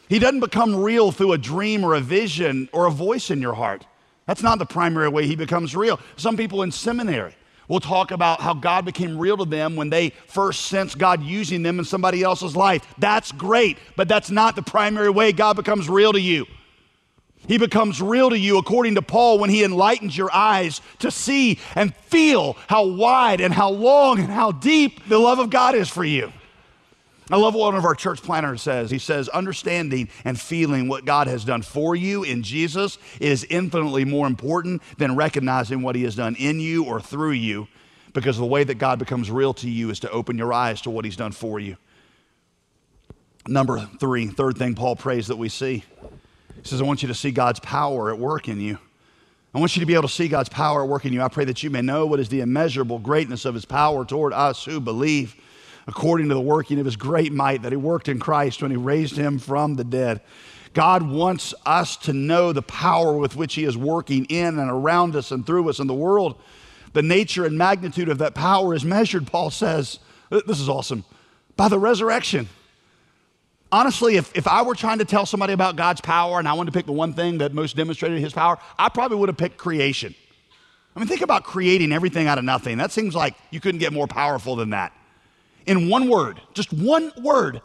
He 0.10 0.20
doesn't 0.20 0.40
become 0.40 0.76
real 0.76 1.12
through 1.12 1.34
a 1.34 1.38
dream 1.38 1.84
or 1.84 1.96
a 1.96 2.00
vision 2.00 2.70
or 2.72 2.86
a 2.86 2.92
voice 2.92 3.30
in 3.30 3.42
your 3.42 3.54
heart. 3.54 3.86
That's 4.26 4.44
not 4.44 4.60
the 4.60 4.66
primary 4.66 5.10
way 5.10 5.26
he 5.26 5.36
becomes 5.36 5.76
real. 5.76 6.00
Some 6.16 6.38
people 6.38 6.64
in 6.64 6.72
seminary 6.72 7.36
will 7.68 7.80
talk 7.80 8.12
about 8.12 8.42
how 8.42 8.54
God 8.54 8.86
became 8.86 9.18
real 9.18 9.38
to 9.38 9.46
them 9.46 9.76
when 9.76 9.90
they 9.90 10.12
first 10.28 10.68
sensed 10.68 10.98
God 10.98 11.22
using 11.22 11.64
them 11.64 11.80
in 11.80 11.86
somebody 11.86 12.24
else's 12.24 12.56
life. 12.56 12.86
That's 12.98 13.32
great, 13.32 13.78
but 13.96 14.08
that's 14.08 14.30
not 14.30 14.56
the 14.56 14.62
primary 14.62 15.10
way 15.10 15.34
God 15.34 15.56
becomes 15.56 15.90
real 15.90 16.14
to 16.14 16.22
you. 16.22 16.46
He 17.48 17.58
becomes 17.58 18.02
real 18.02 18.30
to 18.30 18.38
you, 18.38 18.58
according 18.58 18.96
to 18.96 19.02
Paul, 19.02 19.40
when 19.40 19.50
he 19.50 19.64
enlightens 19.64 20.18
your 20.18 20.34
eyes 20.34 20.82
to 21.00 21.12
see 21.12 21.60
and 21.76 21.96
feel 21.96 22.58
how 22.68 22.86
wide 22.86 23.40
and 23.40 23.54
how 23.54 23.70
long 23.70 24.20
and 24.20 24.30
how 24.30 24.52
deep 24.52 25.08
the 25.08 25.20
love 25.20 25.40
of 25.40 25.50
God 25.50 25.74
is 25.76 25.88
for 25.88 26.04
you. 26.04 26.34
I 27.30 27.36
love 27.36 27.56
what 27.56 27.74
one 27.74 27.76
of 27.76 27.84
our 27.84 27.96
church 27.96 28.22
planners 28.22 28.62
says. 28.62 28.90
He 28.90 29.00
says, 29.00 29.28
understanding 29.30 30.08
and 30.24 30.40
feeling 30.40 30.88
what 30.88 31.04
God 31.04 31.28
has 31.28 31.44
done 31.44 31.62
for 31.62 31.94
you 31.94 32.24
in 32.24 32.42
Jesus 32.42 32.98
is 33.20 33.44
infinitely 33.50 34.06
more 34.06 34.28
important 34.28 34.82
than 34.98 35.16
recognizing 35.16 35.82
what 35.82 35.96
He 35.96 36.04
has 36.04 36.16
done 36.16 36.36
in 36.36 36.62
you 36.62 36.86
or 36.86 37.02
through 37.02 37.32
you, 37.32 37.68
because 38.14 38.38
the 38.38 38.46
way 38.46 38.64
that 38.64 38.76
God 38.76 38.98
becomes 38.98 39.30
real 39.30 39.54
to 39.56 39.70
you 39.70 39.90
is 39.90 40.00
to 40.02 40.10
open 40.10 40.38
your 40.38 40.54
eyes 40.54 40.82
to 40.84 40.90
what 40.90 41.04
He's 41.04 41.18
done 41.18 41.34
for 41.34 41.60
you. 41.60 41.76
Number 43.46 43.90
three, 44.00 44.28
third 44.28 44.58
thing 44.58 44.76
Paul 44.76 44.96
prays 44.96 45.28
that 45.28 45.38
we 45.38 45.50
see. 45.50 45.84
He 46.56 46.64
says, 46.64 46.82
I 46.82 46.86
want 46.86 47.02
you 47.02 47.10
to 47.10 47.14
see 47.14 47.32
God's 47.32 47.60
power 47.60 48.10
at 48.10 48.20
work 48.20 48.48
in 48.48 48.62
you. 48.62 48.78
I 49.54 49.60
want 49.60 49.76
you 49.76 49.80
to 49.82 49.86
be 49.86 49.94
able 49.94 50.08
to 50.08 50.14
see 50.14 50.28
God's 50.28 50.50
power 50.50 50.84
at 50.84 50.90
work 50.90 51.06
in 51.06 51.14
you. 51.14 51.22
I 51.22 51.30
pray 51.30 51.46
that 51.46 51.64
you 51.64 51.70
may 51.70 51.82
know 51.82 52.06
what 52.06 52.20
is 52.20 52.30
the 52.30 52.42
immeasurable 52.42 53.00
greatness 53.00 53.44
of 53.44 53.54
His 53.54 53.66
power 53.66 54.06
toward 54.06 54.32
us 54.32 54.64
who 54.64 54.80
believe 54.80 55.36
according 55.88 56.28
to 56.28 56.36
the 56.36 56.42
working 56.42 56.80
of 56.80 56.86
his 56.86 56.98
great 56.98 57.32
might 57.32 57.64
that 57.64 57.72
he 57.72 57.78
worked 57.78 58.10
in 58.10 58.20
Christ 58.20 58.62
when 58.62 58.72
he 58.72 58.78
raised 58.78 59.16
him 59.16 59.40
from 59.40 59.76
the 59.76 59.86
dead. 59.86 60.22
God 60.74 61.02
wants 61.02 61.54
us 61.66 61.96
to 61.98 62.14
know 62.14 62.52
the 62.52 62.62
power 62.62 63.14
with 63.14 63.36
which 63.36 63.56
he 63.56 63.64
is 63.64 63.78
working 63.78 64.26
in 64.26 64.60
and 64.60 64.70
around 64.70 65.16
us 65.16 65.32
and 65.32 65.46
through 65.46 65.70
us 65.70 65.80
in 65.80 65.88
the 65.88 65.94
world. 65.94 66.40
The 66.94 67.02
nature 67.02 67.46
and 67.46 67.58
magnitude 67.58 68.10
of 68.10 68.18
that 68.20 68.36
power 68.36 68.76
is 68.76 68.84
measured, 68.84 69.28
Paul 69.28 69.50
says. 69.50 70.00
This 70.30 70.60
is 70.60 70.70
awesome. 70.70 71.06
By 71.56 71.70
the 71.70 71.80
resurrection. 71.80 72.50
Honestly, 73.72 74.18
if, 74.18 74.36
if 74.36 74.48
I 74.48 74.62
were 74.62 74.76
trying 74.76 75.00
to 75.00 75.06
tell 75.06 75.26
somebody 75.26 75.54
about 75.54 75.78
God's 75.78 76.02
power 76.02 76.38
and 76.40 76.48
I 76.48 76.54
wanted 76.54 76.72
to 76.72 76.78
pick 76.78 76.86
the 76.86 76.94
one 76.94 77.14
thing 77.14 77.40
that 77.40 77.54
most 77.54 77.76
demonstrated 77.76 78.20
his 78.20 78.34
power, 78.34 78.58
I 78.78 78.90
probably 78.90 79.18
would 79.18 79.30
have 79.30 79.38
picked 79.38 79.58
creation. 79.58 80.16
I 80.96 81.00
mean, 81.00 81.08
think 81.08 81.22
about 81.22 81.44
creating 81.44 81.92
everything 81.92 82.28
out 82.28 82.38
of 82.38 82.44
nothing. 82.44 82.78
That 82.78 82.92
seems 82.92 83.16
like 83.16 83.36
you 83.52 83.60
couldn't 83.60 83.80
get 83.80 83.94
more 83.94 84.08
powerful 84.08 84.56
than 84.56 84.72
that 84.72 84.94
in 85.68 85.90
one 85.90 86.10
word, 86.10 86.42
just 86.54 86.74
one 86.74 87.12
word, 87.22 87.62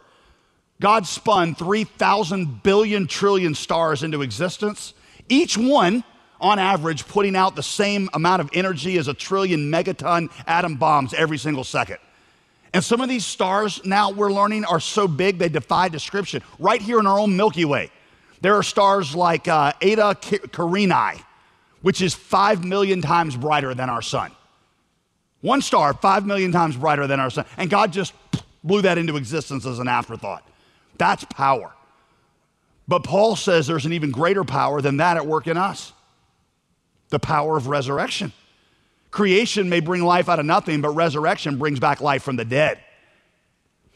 God 0.79 1.07
spun 1.07 1.55
3,000 1.55 2.61
billion 2.61 3.07
trillion 3.07 3.55
stars 3.55 4.03
into 4.03 4.21
existence, 4.21 4.93
each 5.29 5.57
one, 5.57 6.03
on 6.41 6.59
average, 6.59 7.07
putting 7.07 7.37
out 7.37 7.55
the 7.55 7.63
same 7.63 8.09
amount 8.13 8.41
of 8.41 8.49
energy 8.53 8.97
as 8.97 9.07
a 9.07 9.13
trillion 9.13 9.71
megaton 9.71 10.29
atom 10.45 10.75
bombs 10.75 11.13
every 11.13 11.37
single 11.37 11.63
second. 11.63 11.97
And 12.73 12.83
some 12.83 12.99
of 12.99 13.07
these 13.07 13.25
stars 13.25 13.79
now 13.85 14.11
we're 14.11 14.31
learning 14.31 14.65
are 14.65 14.81
so 14.81 15.07
big 15.07 15.37
they 15.37 15.47
defy 15.47 15.87
description. 15.87 16.43
Right 16.59 16.81
here 16.81 16.99
in 16.99 17.07
our 17.07 17.17
own 17.17 17.37
Milky 17.37 17.63
Way, 17.63 17.91
there 18.41 18.55
are 18.55 18.63
stars 18.63 19.15
like 19.15 19.47
uh, 19.47 19.71
Eta 19.81 20.17
Carinae, 20.19 21.23
which 21.81 22.01
is 22.01 22.13
five 22.13 22.65
million 22.65 23.01
times 23.01 23.37
brighter 23.37 23.73
than 23.73 23.89
our 23.89 24.01
sun. 24.01 24.31
One 25.43 25.61
star, 25.61 25.93
five 25.93 26.25
million 26.25 26.53
times 26.53 26.77
brighter 26.77 27.05
than 27.05 27.19
our 27.19 27.29
sun. 27.29 27.45
And 27.57 27.69
God 27.69 27.91
just 27.91 28.13
blew 28.63 28.81
that 28.83 28.97
into 28.97 29.17
existence 29.17 29.65
as 29.65 29.77
an 29.77 29.89
afterthought. 29.89 30.47
That's 30.97 31.25
power. 31.25 31.73
But 32.87 33.03
Paul 33.03 33.35
says 33.35 33.67
there's 33.67 33.85
an 33.85 33.91
even 33.91 34.09
greater 34.09 34.45
power 34.45 34.81
than 34.81 34.97
that 34.97 35.17
at 35.17 35.27
work 35.27 35.47
in 35.47 35.57
us 35.57 35.91
the 37.09 37.19
power 37.19 37.57
of 37.57 37.67
resurrection. 37.67 38.31
Creation 39.11 39.69
may 39.69 39.81
bring 39.81 40.01
life 40.01 40.29
out 40.29 40.39
of 40.39 40.45
nothing, 40.45 40.81
but 40.81 40.89
resurrection 40.91 41.57
brings 41.57 41.79
back 41.79 42.01
life 42.01 42.23
from 42.23 42.37
the 42.37 42.45
dead. 42.45 42.79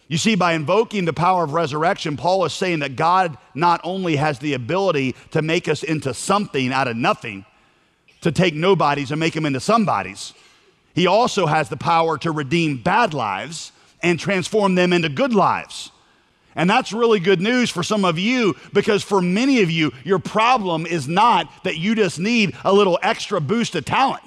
You 0.10 0.18
see, 0.18 0.36
by 0.36 0.54
invoking 0.54 1.06
the 1.06 1.13
power 1.13 1.46
of 1.46 1.54
resurrection, 1.54 2.18
Paul 2.18 2.44
is 2.46 2.54
saying 2.54 2.80
that 2.80 2.98
God 2.98 3.38
not 3.56 3.82
only 3.84 4.18
has 4.18 4.38
the 4.38 4.54
ability 4.54 5.16
to 5.32 5.42
make 5.42 5.68
us 5.68 5.82
into 5.82 6.13
something 6.13 6.72
out 6.72 6.88
of 6.88 6.98
nothing, 6.98 7.46
to 8.22 8.32
take 8.32 8.54
nobodies 8.54 9.12
and 9.12 9.20
make 9.20 9.34
them 9.34 9.46
into 9.46 9.62
somebodies, 9.62 10.34
he 10.98 11.06
also 11.06 11.46
has 11.46 11.70
the 11.70 11.77
power 11.77 12.18
to 12.18 12.32
redeem 12.32 12.82
bad 12.82 13.13
lives 13.13 13.72
and 14.01 14.20
transform 14.20 14.74
them 14.74 14.92
into 14.92 15.10
good 15.10 15.32
lives. 15.32 15.92
And 16.56 16.68
that's 16.68 16.92
really 16.92 17.20
good 17.20 17.39
news 17.39 17.70
for 17.70 17.84
some 17.84 18.04
of 18.04 18.18
you 18.18 18.56
because 18.74 19.04
for 19.04 19.22
many 19.22 19.62
of 19.62 19.70
you, 19.70 19.94
your 20.04 20.18
problem 20.18 20.88
is 20.88 21.08
not 21.08 21.51
that 21.66 21.77
you 21.77 21.94
just 21.94 22.18
need 22.18 22.56
a 22.66 22.74
little 22.74 22.98
extra 23.04 23.39
boost 23.39 23.75
of 23.75 23.86
talent. 23.86 24.24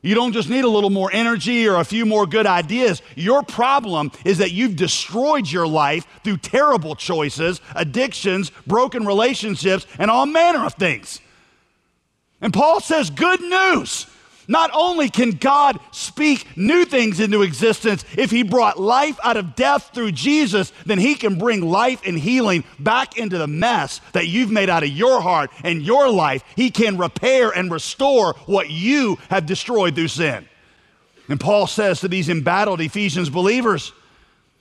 You 0.00 0.14
don't 0.14 0.32
just 0.32 0.48
need 0.48 0.64
a 0.64 0.70
little 0.70 0.88
more 0.88 1.10
energy 1.12 1.68
or 1.68 1.76
a 1.76 1.84
few 1.84 2.06
more 2.06 2.26
good 2.26 2.46
ideas. 2.46 3.02
Your 3.14 3.42
problem 3.42 4.12
is 4.24 4.38
that 4.38 4.52
you've 4.52 4.76
destroyed 4.76 5.46
your 5.46 5.66
life 5.66 6.06
through 6.24 6.38
terrible 6.38 6.94
choices, 6.94 7.60
addictions, 7.74 8.50
broken 8.66 9.04
relationships, 9.04 9.86
and 9.98 10.10
all 10.10 10.24
manner 10.24 10.64
of 10.64 10.72
things. 10.72 11.20
And 12.40 12.50
Paul 12.50 12.80
says, 12.80 13.10
Good 13.10 13.42
news. 13.42 14.06
Not 14.50 14.72
only 14.74 15.08
can 15.08 15.30
God 15.30 15.78
speak 15.92 16.44
new 16.56 16.84
things 16.84 17.20
into 17.20 17.42
existence, 17.42 18.04
if 18.18 18.32
He 18.32 18.42
brought 18.42 18.80
life 18.80 19.16
out 19.22 19.36
of 19.36 19.54
death 19.54 19.92
through 19.94 20.10
Jesus, 20.10 20.72
then 20.84 20.98
He 20.98 21.14
can 21.14 21.38
bring 21.38 21.60
life 21.60 22.02
and 22.04 22.18
healing 22.18 22.64
back 22.80 23.16
into 23.16 23.38
the 23.38 23.46
mess 23.46 24.00
that 24.10 24.26
you've 24.26 24.50
made 24.50 24.68
out 24.68 24.82
of 24.82 24.88
your 24.88 25.20
heart 25.20 25.52
and 25.62 25.80
your 25.80 26.10
life. 26.10 26.42
He 26.56 26.72
can 26.72 26.98
repair 26.98 27.50
and 27.50 27.70
restore 27.70 28.32
what 28.46 28.70
you 28.70 29.20
have 29.28 29.46
destroyed 29.46 29.94
through 29.94 30.08
sin. 30.08 30.48
And 31.28 31.38
Paul 31.38 31.68
says 31.68 32.00
to 32.00 32.08
these 32.08 32.28
embattled 32.28 32.80
Ephesians 32.80 33.30
believers, 33.30 33.92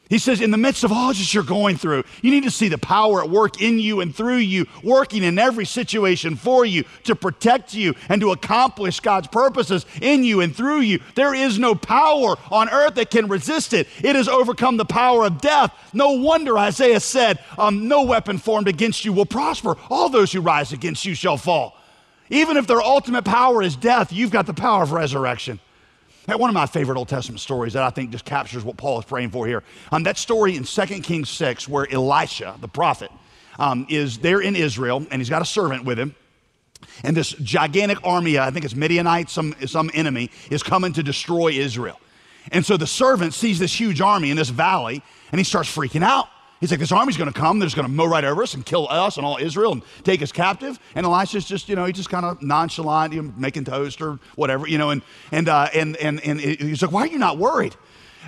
he 0.10 0.18
says, 0.18 0.42
in 0.42 0.50
the 0.50 0.58
midst 0.58 0.84
of 0.84 0.92
all 0.92 1.10
that 1.10 1.34
you're 1.36 1.44
going 1.44 1.78
through, 1.78 2.04
you 2.24 2.32
need 2.32 2.44
to 2.44 2.50
see 2.50 2.68
the 2.68 2.80
power 2.80 3.24
at 3.24 3.30
work 3.30 3.62
in 3.62 3.78
you 3.78 4.02
and 4.02 4.14
through 4.14 4.38
you, 4.38 4.66
working 4.84 5.24
in 5.24 5.38
every 5.38 5.68
situation 5.68 6.36
for 6.36 6.66
you 6.66 6.84
to 7.04 7.16
protect 7.16 7.76
you 7.76 7.94
and 8.10 8.20
to 8.22 8.32
accomplish 8.32 9.02
God's 9.02 9.28
purposes 9.28 9.86
in 10.02 10.24
you 10.24 10.42
and 10.42 10.56
through 10.56 10.80
you. 10.80 11.00
There 11.14 11.36
is 11.36 11.60
no 11.60 11.76
power 11.76 12.36
on 12.50 12.70
earth 12.70 12.96
that 12.96 13.12
can 13.12 13.28
resist 13.28 13.72
it. 13.74 13.88
It 14.04 14.16
has 14.16 14.28
overcome 14.28 14.78
the 14.78 14.86
power 14.86 15.26
of 15.26 15.42
death. 15.42 15.72
No 15.94 16.14
wonder 16.14 16.58
Isaiah 16.58 17.00
said, 17.00 17.38
um, 17.60 17.88
No 17.88 18.02
weapon 18.02 18.40
formed 18.40 18.68
against 18.68 19.06
you 19.06 19.14
will 19.14 19.28
prosper. 19.28 19.78
All 19.92 20.10
those 20.10 20.32
who 20.32 20.42
rise 20.42 20.74
against 20.74 21.06
you 21.06 21.14
shall 21.14 21.38
fall. 21.38 21.78
Even 22.32 22.58
if 22.58 22.66
their 22.66 22.82
ultimate 22.82 23.26
power 23.26 23.62
is 23.62 23.76
death, 23.76 24.12
you've 24.12 24.32
got 24.32 24.48
the 24.48 24.56
power 24.56 24.82
of 24.82 24.92
resurrection. 24.92 25.60
One 26.38 26.50
of 26.50 26.54
my 26.54 26.66
favorite 26.66 26.98
Old 26.98 27.10
Testament 27.10 27.40
stories 27.40 27.74
that 27.74 27.84
I 27.84 27.90
think 27.90 28.12
just 28.12 28.26
captures 28.26 28.64
what 28.64 28.78
Paul 28.78 29.00
is 29.00 29.06
praying 29.06 29.32
for 29.32 29.48
here. 29.48 29.64
Um, 29.92 30.04
that 30.04 30.18
story 30.18 30.56
in 30.56 30.64
2 30.64 30.86
Kings 31.02 31.30
6, 31.30 31.68
where 31.68 31.92
Elisha, 31.92 32.56
the 32.62 32.68
prophet, 32.68 33.12
um, 33.58 33.86
is 33.90 34.20
there 34.20 34.40
in 34.40 34.56
Israel 34.56 35.06
and 35.12 35.22
he's 35.22 35.30
got 35.30 35.42
a 35.42 35.46
servant 35.46 35.86
with 35.86 36.00
him. 36.00 36.16
And 37.04 37.16
this 37.16 37.32
gigantic 37.32 37.98
army, 38.04 38.40
I 38.40 38.52
think 38.52 38.64
it's 38.64 38.76
Midianite, 38.76 39.30
some, 39.30 39.54
some 39.66 39.92
enemy, 39.94 40.32
is 40.50 40.64
coming 40.64 40.94
to 40.94 41.04
destroy 41.04 41.50
Israel. 41.50 42.00
And 42.52 42.66
so 42.66 42.78
the 42.78 42.88
servant 42.88 43.34
sees 43.34 43.60
this 43.60 43.78
huge 43.78 44.00
army 44.00 44.32
in 44.32 44.38
this 44.38 44.50
valley 44.50 45.04
and 45.32 45.40
he 45.40 45.44
starts 45.44 45.74
freaking 45.74 46.04
out. 46.04 46.28
He's 46.60 46.72
like, 46.72 46.80
this 46.80 46.92
army's 46.92 47.16
going 47.16 47.32
to 47.32 47.40
come. 47.40 47.60
They're 47.60 47.68
just 47.68 47.76
going 47.76 47.88
to 47.88 47.94
mow 47.94 48.06
right 48.06 48.26
over 48.26 48.44
us 48.44 48.54
and 48.54 48.66
kill 48.66 48.88
us 48.90 49.16
and 49.16 49.26
all 49.26 49.38
Israel 49.38 49.72
and 49.72 49.82
take 50.04 50.22
us 50.22 50.32
captive. 50.32 50.78
And 50.94 51.06
Elisha's 51.06 51.46
just, 51.46 51.70
you 51.70 51.76
know, 51.76 51.86
he's 51.86 51.96
just 51.96 52.10
kind 52.10 52.26
of 52.26 52.42
nonchalant, 52.42 53.14
you 53.14 53.22
know, 53.22 53.34
making 53.38 53.64
toast 53.64 54.02
or 54.02 54.20
whatever, 54.36 54.68
you 54.68 54.78
know. 54.78 54.90
And 54.90 55.02
and 55.32 55.48
uh, 55.48 55.70
and 55.74 55.96
and 55.98 56.20
and 56.22 56.40
he's 56.40 56.82
like, 56.82 56.92
why 56.92 57.02
are 57.04 57.08
you 57.08 57.18
not 57.18 57.38
worried? 57.38 57.76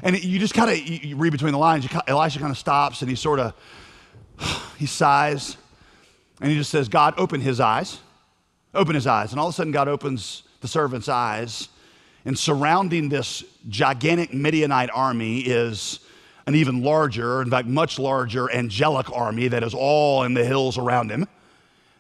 And 0.02 0.22
you 0.24 0.40
just 0.40 0.54
kind 0.54 0.72
of 0.72 0.78
you 0.78 1.18
read 1.18 1.32
between 1.32 1.52
the 1.52 1.58
lines. 1.58 1.88
Elisha 2.08 2.40
kind 2.40 2.52
of 2.52 2.58
stops 2.58 3.02
and 3.02 3.10
he 3.10 3.16
sort 3.16 3.40
of 3.40 3.54
he 4.78 4.86
sighs 4.86 5.58
and 6.42 6.50
he 6.50 6.58
just 6.58 6.72
says, 6.72 6.90
God, 6.90 7.14
open 7.18 7.40
his 7.40 7.60
eyes, 7.60 8.00
open 8.74 8.96
his 8.96 9.06
eyes. 9.06 9.32
And 9.32 9.40
all 9.40 9.48
of 9.48 9.54
a 9.54 9.56
sudden, 9.56 9.72
God 9.72 9.88
opens 9.88 10.44
the 10.62 10.68
servant's 10.68 11.08
eyes, 11.08 11.70
and 12.26 12.38
surrounding 12.38 13.10
this 13.10 13.44
gigantic 13.70 14.34
Midianite 14.34 14.90
army 14.94 15.40
is 15.40 16.00
an 16.52 16.60
even 16.60 16.84
larger, 16.84 17.42
in 17.42 17.50
fact, 17.50 17.68
much 17.68 17.98
larger 17.98 18.52
angelic 18.52 19.10
army 19.12 19.48
that 19.48 19.64
is 19.64 19.74
all 19.74 20.24
in 20.24 20.34
the 20.34 20.44
hills 20.44 20.78
around 20.78 21.10
him. 21.10 21.26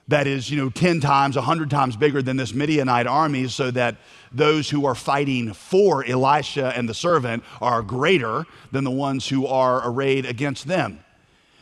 That 0.09 0.27
is, 0.27 0.49
you 0.51 0.57
know, 0.57 0.69
10 0.69 0.99
times, 0.99 1.37
100 1.37 1.69
times 1.69 1.95
bigger 1.95 2.21
than 2.21 2.35
this 2.35 2.53
Midianite 2.53 3.07
army, 3.07 3.47
so 3.47 3.71
that 3.71 3.95
those 4.33 4.69
who 4.69 4.85
are 4.85 4.95
fighting 4.95 5.53
for 5.53 6.05
Elisha 6.05 6.73
and 6.75 6.89
the 6.89 6.93
servant 6.93 7.45
are 7.61 7.81
greater 7.81 8.45
than 8.73 8.83
the 8.83 8.91
ones 8.91 9.29
who 9.29 9.47
are 9.47 9.87
arrayed 9.87 10.25
against 10.25 10.67
them. 10.67 10.99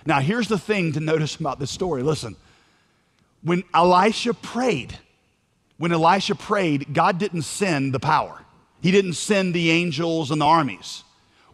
Now, 0.08 0.20
here's 0.20 0.48
the 0.48 0.58
thing 0.58 0.94
to 0.94 1.00
notice 1.00 1.36
about 1.36 1.60
this 1.60 1.70
story. 1.70 2.02
Listen, 2.02 2.36
when 3.44 3.64
Elisha 3.72 4.34
prayed, 4.34 4.98
when 5.78 5.92
Elisha 5.92 6.34
prayed, 6.34 6.92
God 6.92 7.20
didn't 7.20 7.44
send 7.44 7.94
the 7.94 8.00
power, 8.00 8.44
He 8.82 8.90
didn't 8.90 9.14
send 9.14 9.54
the 9.54 9.70
angels 9.70 10.32
and 10.32 10.42
the 10.42 10.46
armies. 10.46 11.04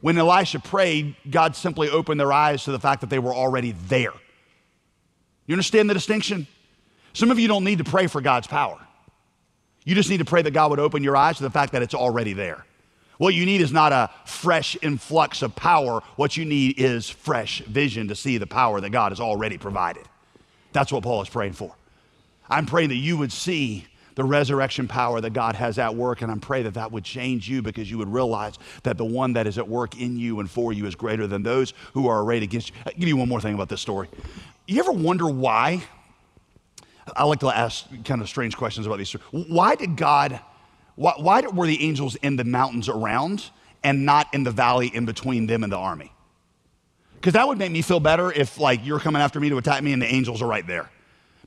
When 0.06 0.20
Elisha 0.20 0.60
prayed, 0.60 1.16
God 1.32 1.56
simply 1.56 1.90
opened 1.90 2.20
their 2.20 2.32
eyes 2.32 2.66
to 2.66 2.72
the 2.72 2.78
fact 2.78 3.02
that 3.02 3.10
they 3.10 3.18
were 3.18 3.34
already 3.34 3.72
there. 3.88 4.14
You 5.48 5.54
understand 5.54 5.90
the 5.90 5.96
distinction? 5.96 6.46
Some 7.14 7.32
of 7.32 7.40
you 7.40 7.48
don't 7.48 7.64
need 7.64 7.80
to 7.80 7.84
pray 7.84 8.06
for 8.06 8.22
God's 8.22 8.46
power. 8.46 8.78
You 9.84 9.96
just 9.96 10.12
need 10.12 10.20
to 10.20 10.26
pray 10.26 10.44
that 10.44 10.52
God 10.52 10.70
would 10.70 10.80
open 10.80 11.04
your 11.04 11.18
eyes 11.18 11.38
to 11.38 11.44
the 11.44 11.50
fact 11.50 11.72
that 11.72 11.82
it's 11.82 11.96
already 11.96 12.34
there. 12.34 12.68
What 13.18 13.34
you 13.34 13.48
need 13.48 13.62
is 13.62 13.72
not 13.72 13.94
a 13.94 14.12
fresh 14.26 14.78
influx 14.84 15.42
of 15.42 15.56
power. 15.56 16.02
What 16.18 16.38
you 16.38 16.46
need 16.46 16.80
is 16.80 17.10
fresh 17.10 17.62
vision 17.62 18.08
to 18.10 18.16
see 18.16 18.38
the 18.38 18.46
power 18.46 18.80
that 18.82 18.92
God 18.92 19.12
has 19.12 19.20
already 19.20 19.58
provided. 19.58 20.04
That's 20.72 20.92
what 20.92 21.02
Paul 21.02 21.24
is 21.24 21.30
praying 21.30 21.54
for. 21.54 21.76
I'm 22.48 22.68
praying 22.68 22.90
that 22.90 22.96
you 22.98 23.18
would 23.18 23.32
see 23.32 23.88
the 24.16 24.24
resurrection 24.24 24.88
power 24.88 25.22
that 25.22 25.32
God 25.32 25.56
has 25.56 25.78
at 25.78 25.94
work. 25.94 26.22
And 26.22 26.32
I 26.32 26.36
pray 26.38 26.64
that 26.64 26.74
that 26.74 26.92
would 26.92 27.04
change 27.04 27.50
you 27.50 27.62
because 27.62 27.92
you 27.92 27.98
would 27.98 28.12
realize 28.12 28.56
that 28.84 28.98
the 28.98 29.06
one 29.06 29.34
that 29.34 29.46
is 29.46 29.58
at 29.58 29.68
work 29.68 30.00
in 30.00 30.18
you 30.18 30.40
and 30.40 30.50
for 30.50 30.74
you 30.74 30.86
is 30.86 30.96
greater 30.96 31.28
than 31.28 31.44
those 31.44 31.74
who 31.94 32.08
are 32.08 32.24
arrayed 32.24 32.44
against 32.44 32.70
you. 32.70 32.76
I'll 32.86 32.94
give 32.94 33.08
you 33.08 33.18
one 33.18 33.30
more 33.30 33.42
thing 33.42 33.54
about 33.54 33.70
this 33.70 33.82
story. 33.82 34.10
You 34.68 34.80
ever 34.80 34.92
wonder 34.92 35.28
why? 35.28 35.84
I 37.16 37.26
like 37.26 37.40
to 37.42 37.56
ask 37.56 37.86
kind 38.04 38.22
of 38.22 38.28
strange 38.28 38.58
questions 38.58 38.88
about 38.88 38.98
these. 38.98 39.10
Stories. 39.10 39.46
Why 39.48 39.76
did 39.76 39.96
God, 39.96 40.40
why, 40.96 41.14
why 41.18 41.42
were 41.42 41.68
the 41.68 41.84
angels 41.84 42.16
in 42.16 42.36
the 42.36 42.44
mountains 42.44 42.90
around 42.90 43.52
and 43.84 44.06
not 44.06 44.34
in 44.34 44.44
the 44.44 44.52
valley 44.52 44.88
in 44.88 45.06
between 45.06 45.46
them 45.46 45.64
and 45.64 45.72
the 45.72 45.78
army? 45.78 46.12
Because 47.16 47.34
that 47.34 47.48
would 47.48 47.58
make 47.58 47.72
me 47.72 47.82
feel 47.82 48.00
better 48.00 48.32
if, 48.32 48.60
like, 48.60 48.86
you're 48.86 49.00
coming 49.00 49.22
after 49.22 49.40
me 49.40 49.50
to 49.50 49.58
attack 49.58 49.84
me 49.84 49.94
and 49.94 50.02
the 50.02 50.12
angels 50.12 50.42
are 50.42 50.48
right 50.48 50.66
there. 50.66 50.90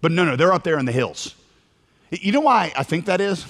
But 0.01 0.13
no, 0.13 0.25
no, 0.25 0.37
they're 0.37 0.53
up 0.53 0.65
there 0.65 0.79
in 0.79 0.85
the 0.85 0.93
hills. 0.93 1.35
You 2.11 2.33
know 2.33 2.41
why 2.41 2.73
I 2.77 2.83
think 2.83 3.07
that 3.07 3.21
is? 3.21 3.47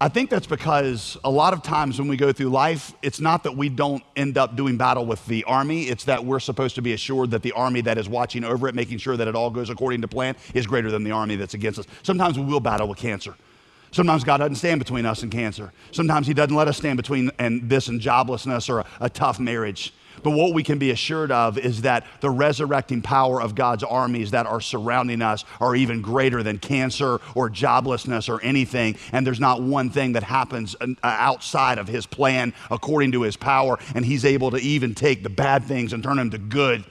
I 0.00 0.08
think 0.08 0.28
that's 0.28 0.46
because 0.46 1.16
a 1.24 1.30
lot 1.30 1.52
of 1.52 1.62
times 1.62 1.98
when 1.98 2.08
we 2.08 2.16
go 2.16 2.32
through 2.32 2.50
life, 2.50 2.92
it's 3.00 3.20
not 3.20 3.44
that 3.44 3.56
we 3.56 3.68
don't 3.68 4.02
end 4.16 4.36
up 4.36 4.56
doing 4.56 4.76
battle 4.76 5.06
with 5.06 5.24
the 5.26 5.44
army, 5.44 5.84
it's 5.84 6.04
that 6.04 6.24
we're 6.24 6.40
supposed 6.40 6.74
to 6.74 6.82
be 6.82 6.92
assured 6.92 7.30
that 7.30 7.42
the 7.42 7.52
army 7.52 7.80
that 7.82 7.96
is 7.96 8.08
watching 8.08 8.44
over 8.44 8.68
it, 8.68 8.74
making 8.74 8.98
sure 8.98 9.16
that 9.16 9.28
it 9.28 9.36
all 9.36 9.50
goes 9.50 9.70
according 9.70 10.02
to 10.02 10.08
plan, 10.08 10.36
is 10.52 10.66
greater 10.66 10.90
than 10.90 11.04
the 11.04 11.12
army 11.12 11.36
that's 11.36 11.54
against 11.54 11.78
us. 11.78 11.86
Sometimes 12.02 12.38
we 12.38 12.44
will 12.44 12.60
battle 12.60 12.88
with 12.88 12.98
cancer. 12.98 13.34
Sometimes 13.92 14.24
God 14.24 14.38
doesn't 14.38 14.56
stand 14.56 14.80
between 14.80 15.06
us 15.06 15.22
and 15.22 15.30
cancer. 15.30 15.72
Sometimes 15.92 16.26
He 16.26 16.34
doesn't 16.34 16.54
let 16.54 16.66
us 16.66 16.76
stand 16.76 16.96
between 16.96 17.30
and 17.38 17.68
this 17.70 17.86
and 17.86 18.00
joblessness 18.00 18.68
or 18.68 18.80
a, 18.80 18.86
a 19.02 19.08
tough 19.08 19.38
marriage. 19.38 19.94
But 20.22 20.30
what 20.30 20.54
we 20.54 20.62
can 20.62 20.78
be 20.78 20.90
assured 20.90 21.30
of 21.30 21.58
is 21.58 21.82
that 21.82 22.06
the 22.20 22.30
resurrecting 22.30 23.02
power 23.02 23.40
of 23.40 23.54
God's 23.54 23.82
armies 23.82 24.30
that 24.30 24.46
are 24.46 24.60
surrounding 24.60 25.22
us 25.22 25.44
are 25.60 25.74
even 25.74 26.02
greater 26.02 26.42
than 26.42 26.58
cancer 26.58 27.20
or 27.34 27.50
joblessness 27.50 28.28
or 28.28 28.40
anything. 28.42 28.96
And 29.12 29.26
there's 29.26 29.40
not 29.40 29.62
one 29.62 29.90
thing 29.90 30.12
that 30.12 30.22
happens 30.22 30.76
uh, 30.80 30.94
outside 31.02 31.78
of 31.78 31.88
His 31.88 32.06
plan 32.06 32.54
according 32.70 33.12
to 33.12 33.22
His 33.22 33.36
power. 33.36 33.78
And 33.94 34.04
He's 34.04 34.24
able 34.24 34.50
to 34.52 34.58
even 34.58 34.94
take 34.94 35.22
the 35.22 35.30
bad 35.30 35.64
things 35.64 35.92
and 35.92 36.02
turn 36.02 36.16
them 36.16 36.30
to 36.30 36.38
good 36.38 36.84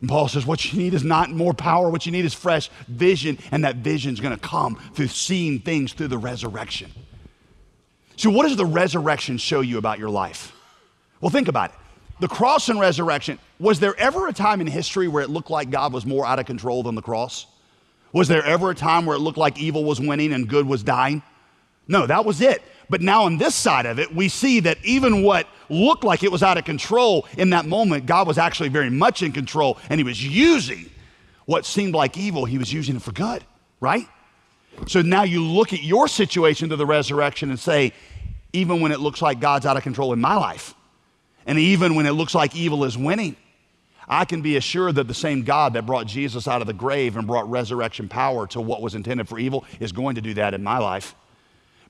And 0.00 0.08
Paul 0.08 0.28
says, 0.28 0.44
What 0.44 0.70
you 0.70 0.78
need 0.78 0.92
is 0.92 1.02
not 1.02 1.30
more 1.30 1.54
power, 1.54 1.88
what 1.88 2.04
you 2.04 2.12
need 2.12 2.24
is 2.26 2.34
fresh 2.34 2.68
vision, 2.88 3.38
and 3.50 3.64
that 3.64 3.76
vision 3.76 4.12
is 4.12 4.20
going 4.20 4.34
to 4.34 4.40
come 4.40 4.76
through 4.94 5.08
seeing 5.08 5.60
things 5.60 5.94
through 5.94 6.08
the 6.08 6.18
resurrection. 6.18 6.90
So, 8.16 8.30
what 8.30 8.46
does 8.46 8.56
the 8.56 8.66
resurrection 8.66 9.38
show 9.38 9.62
you 9.62 9.78
about 9.78 9.98
your 9.98 10.10
life? 10.10 10.52
Well, 11.20 11.30
think 11.30 11.48
about 11.48 11.70
it. 11.70 11.76
The 12.20 12.28
cross 12.28 12.68
and 12.68 12.78
resurrection, 12.78 13.38
was 13.58 13.80
there 13.80 13.96
ever 13.96 14.28
a 14.28 14.32
time 14.32 14.60
in 14.60 14.66
history 14.66 15.08
where 15.08 15.22
it 15.22 15.30
looked 15.30 15.50
like 15.50 15.70
God 15.70 15.92
was 15.92 16.06
more 16.06 16.24
out 16.24 16.38
of 16.38 16.46
control 16.46 16.82
than 16.82 16.94
the 16.94 17.02
cross? 17.02 17.46
Was 18.12 18.28
there 18.28 18.44
ever 18.44 18.70
a 18.70 18.74
time 18.74 19.06
where 19.06 19.16
it 19.16 19.20
looked 19.20 19.38
like 19.38 19.58
evil 19.58 19.84
was 19.84 20.00
winning 20.00 20.32
and 20.32 20.48
good 20.48 20.66
was 20.66 20.82
dying? 20.82 21.22
No, 21.88 22.06
that 22.06 22.24
was 22.24 22.40
it. 22.40 22.62
But 22.88 23.00
now 23.00 23.24
on 23.24 23.38
this 23.38 23.54
side 23.54 23.86
of 23.86 23.98
it, 23.98 24.14
we 24.14 24.28
see 24.28 24.60
that 24.60 24.78
even 24.84 25.22
what 25.22 25.48
looked 25.68 26.04
like 26.04 26.22
it 26.22 26.30
was 26.30 26.42
out 26.42 26.56
of 26.56 26.64
control 26.64 27.26
in 27.36 27.50
that 27.50 27.66
moment, 27.66 28.06
God 28.06 28.26
was 28.26 28.38
actually 28.38 28.68
very 28.68 28.90
much 28.90 29.22
in 29.22 29.32
control 29.32 29.78
and 29.90 29.98
he 29.98 30.04
was 30.04 30.24
using 30.24 30.88
what 31.46 31.66
seemed 31.66 31.94
like 31.94 32.16
evil, 32.16 32.44
he 32.44 32.58
was 32.58 32.72
using 32.72 32.96
it 32.96 33.02
for 33.02 33.12
good, 33.12 33.44
right? 33.80 34.06
So 34.86 35.02
now 35.02 35.22
you 35.22 35.42
look 35.42 35.72
at 35.72 35.82
your 35.82 36.08
situation 36.08 36.70
to 36.70 36.76
the 36.76 36.86
resurrection 36.86 37.50
and 37.50 37.58
say, 37.58 37.92
even 38.52 38.80
when 38.80 38.92
it 38.92 39.00
looks 39.00 39.20
like 39.20 39.40
God's 39.40 39.66
out 39.66 39.76
of 39.76 39.82
control 39.82 40.12
in 40.12 40.20
my 40.20 40.36
life, 40.36 40.74
and 41.46 41.58
even 41.58 41.94
when 41.94 42.06
it 42.06 42.12
looks 42.12 42.34
like 42.34 42.56
evil 42.56 42.84
is 42.84 42.96
winning, 42.96 43.36
I 44.08 44.24
can 44.24 44.42
be 44.42 44.56
assured 44.56 44.96
that 44.96 45.08
the 45.08 45.14
same 45.14 45.42
God 45.42 45.74
that 45.74 45.86
brought 45.86 46.06
Jesus 46.06 46.46
out 46.46 46.60
of 46.60 46.66
the 46.66 46.72
grave 46.72 47.16
and 47.16 47.26
brought 47.26 47.48
resurrection 47.48 48.08
power 48.08 48.46
to 48.48 48.60
what 48.60 48.82
was 48.82 48.94
intended 48.94 49.28
for 49.28 49.38
evil 49.38 49.64
is 49.80 49.92
going 49.92 50.16
to 50.16 50.20
do 50.20 50.34
that 50.34 50.54
in 50.54 50.62
my 50.62 50.78
life 50.78 51.14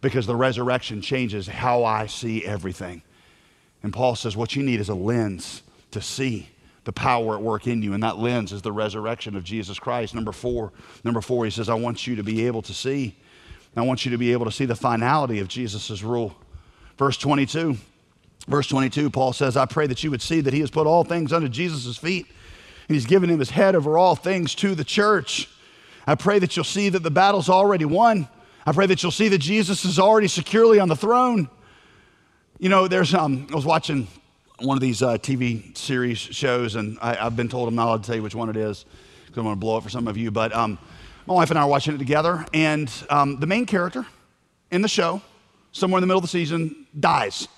because 0.01 0.27
the 0.27 0.37
resurrection 0.37 1.01
changes 1.01 1.47
how 1.47 1.85
I 1.85 2.07
see 2.07 2.45
everything. 2.45 3.03
And 3.83 3.93
Paul 3.93 4.15
says, 4.17 4.37
What 4.37 4.55
you 4.55 4.63
need 4.63 4.81
is 4.81 4.89
a 4.89 4.95
lens 4.95 5.63
to 5.91 6.01
see 6.01 6.49
the 6.85 6.93
power 6.93 7.37
at 7.37 7.43
work 7.43 7.67
in 7.67 7.83
you, 7.83 7.95
and 7.95 8.03
that 8.03 8.19
lens 8.19 8.53
is 8.53 8.63
the 8.63 8.73
resurrection 8.73 9.35
of 9.35 9.45
Jesus 9.45 9.79
Christ. 9.79 10.15
Number 10.15 10.33
four, 10.33 10.73
number 11.03 11.21
four, 11.21 11.45
he 11.45 11.51
says, 11.51 11.69
I 11.69 11.75
want 11.75 12.07
you 12.07 12.17
to 12.17 12.23
be 12.23 12.47
able 12.47 12.63
to 12.63 12.75
see. 12.75 13.17
I 13.77 13.83
want 13.83 14.05
you 14.05 14.11
to 14.13 14.19
be 14.19 14.33
able 14.33 14.45
to 14.45 14.53
see 14.53 14.67
the 14.67 14.77
finality 14.77 15.41
of 15.41 15.49
Jesus' 15.49 16.03
rule. 16.03 16.37
Verse 16.97 17.17
22. 17.17 17.77
Verse 18.47 18.67
22, 18.67 19.11
Paul 19.11 19.33
says, 19.33 19.57
I 19.57 19.65
pray 19.65 19.87
that 19.87 20.05
you 20.05 20.11
would 20.11 20.21
see 20.21 20.41
that 20.43 20.53
he 20.53 20.61
has 20.61 20.71
put 20.71 20.87
all 20.87 21.03
things 21.03 21.33
under 21.33 21.49
Jesus' 21.49 21.97
feet, 21.97 22.27
and 22.89 22.95
he's 22.95 23.07
given 23.07 23.31
him 23.31 23.39
his 23.39 23.51
head 23.51 23.75
over 23.75 23.97
all 23.97 24.17
things 24.17 24.55
to 24.57 24.75
the 24.75 24.85
church. 24.85 25.49
I 26.07 26.15
pray 26.15 26.39
that 26.39 26.55
you'll 26.55 26.65
see 26.65 26.91
that 26.91 27.03
the 27.03 27.11
battle's 27.11 27.49
already 27.49 27.87
won. 27.87 28.29
I 28.67 28.73
pray 28.73 28.87
that 28.87 29.03
you'll 29.03 29.13
see 29.13 29.29
that 29.29 29.39
Jesus 29.39 29.85
is 29.85 29.99
already 29.99 30.29
securely 30.29 30.79
on 30.79 30.89
the 30.89 30.97
throne. 30.97 31.49
You 32.59 32.69
know, 32.69 32.87
there's 32.87 33.15
um, 33.15 33.47
I 33.51 33.55
was 33.55 33.65
watching 33.65 34.07
one 34.61 34.77
of 34.77 34.81
these 34.83 35.03
uh, 35.03 35.17
TV 35.19 35.77
series 35.77 36.19
shows, 36.19 36.75
and 36.75 36.99
I, 37.01 37.15
have 37.15 37.37
been 37.37 37.49
told 37.49 37.69
I'm 37.69 37.75
not 37.75 37.87
allowed 37.87 38.03
to 38.03 38.07
tell 38.07 38.17
you 38.17 38.23
which 38.23 38.35
one 38.35 38.51
it 38.51 38.57
is 38.57 38.85
because 39.27 39.39
I'm 39.39 39.45
going 39.45 39.57
to 39.57 39.61
blow 39.61 39.79
it 39.79 39.83
for 39.83 39.89
some 39.89 40.07
of 40.07 40.17
you. 40.17 40.31
But 40.31 40.55
um, 40.55 40.79
my 41.27 41.35
wife 41.35 41.51
and 41.51 41.59
I 41.59 41.63
are 41.63 41.69
watching 41.69 41.95
it 41.95 41.99
together, 41.99 42.45
and 42.53 42.93
um, 43.09 43.41
the 43.41 43.47
main 43.47 43.65
character 43.65 44.07
in 44.71 44.83
the 44.83 44.89
show, 44.89 45.23
somewhere 45.73 45.99
in 45.99 46.03
the 46.03 46.07
middle 46.07 46.19
of 46.19 46.25
the 46.25 46.29
season, 46.29 46.87
dies. 46.99 47.49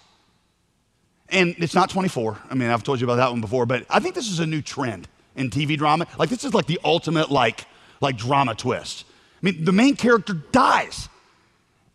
And 1.30 1.54
it's 1.58 1.74
not 1.74 1.90
24. 1.90 2.38
I 2.50 2.54
mean, 2.54 2.70
I've 2.70 2.84
told 2.84 3.00
you 3.00 3.06
about 3.06 3.16
that 3.16 3.30
one 3.30 3.40
before, 3.40 3.66
but 3.66 3.84
I 3.90 3.98
think 3.98 4.14
this 4.14 4.30
is 4.30 4.38
a 4.38 4.46
new 4.46 4.62
trend 4.62 5.08
in 5.34 5.50
TV 5.50 5.76
drama. 5.76 6.06
Like 6.18 6.28
this 6.28 6.44
is 6.44 6.54
like 6.54 6.66
the 6.66 6.80
ultimate 6.84 7.30
like 7.30 7.66
like 8.00 8.16
drama 8.16 8.54
twist. 8.54 9.04
I 9.42 9.46
mean, 9.46 9.64
the 9.64 9.72
main 9.72 9.96
character 9.96 10.34
dies. 10.34 11.08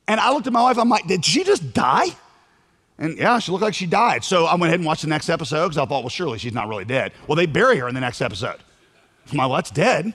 And 0.07 0.19
I 0.19 0.33
looked 0.33 0.47
at 0.47 0.53
my 0.53 0.63
wife, 0.63 0.77
I'm 0.77 0.89
like, 0.89 1.07
did 1.07 1.23
she 1.23 1.43
just 1.43 1.73
die? 1.73 2.07
And 2.97 3.17
yeah, 3.17 3.39
she 3.39 3.51
looked 3.51 3.63
like 3.63 3.73
she 3.73 3.85
died. 3.85 4.23
So 4.23 4.45
I 4.45 4.53
went 4.53 4.65
ahead 4.65 4.79
and 4.79 4.85
watched 4.85 5.03
the 5.03 5.07
next 5.07 5.29
episode 5.29 5.69
because 5.69 5.77
I 5.77 5.85
thought, 5.85 6.03
well, 6.03 6.09
surely 6.09 6.37
she's 6.37 6.53
not 6.53 6.67
really 6.67 6.85
dead. 6.85 7.13
Well, 7.27 7.35
they 7.35 7.45
bury 7.45 7.77
her 7.77 7.87
in 7.87 7.95
the 7.95 8.01
next 8.01 8.21
episode. 8.21 8.57
I'm 9.31 9.37
like, 9.37 9.47
well, 9.47 9.55
that's 9.55 9.71
dead. 9.71 10.13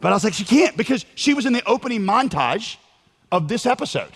But 0.00 0.10
I 0.10 0.14
was 0.14 0.24
like, 0.24 0.34
she 0.34 0.44
can't 0.44 0.76
because 0.76 1.04
she 1.14 1.34
was 1.34 1.46
in 1.46 1.52
the 1.52 1.62
opening 1.66 2.00
montage 2.00 2.76
of 3.30 3.48
this 3.48 3.66
episode. 3.66 4.10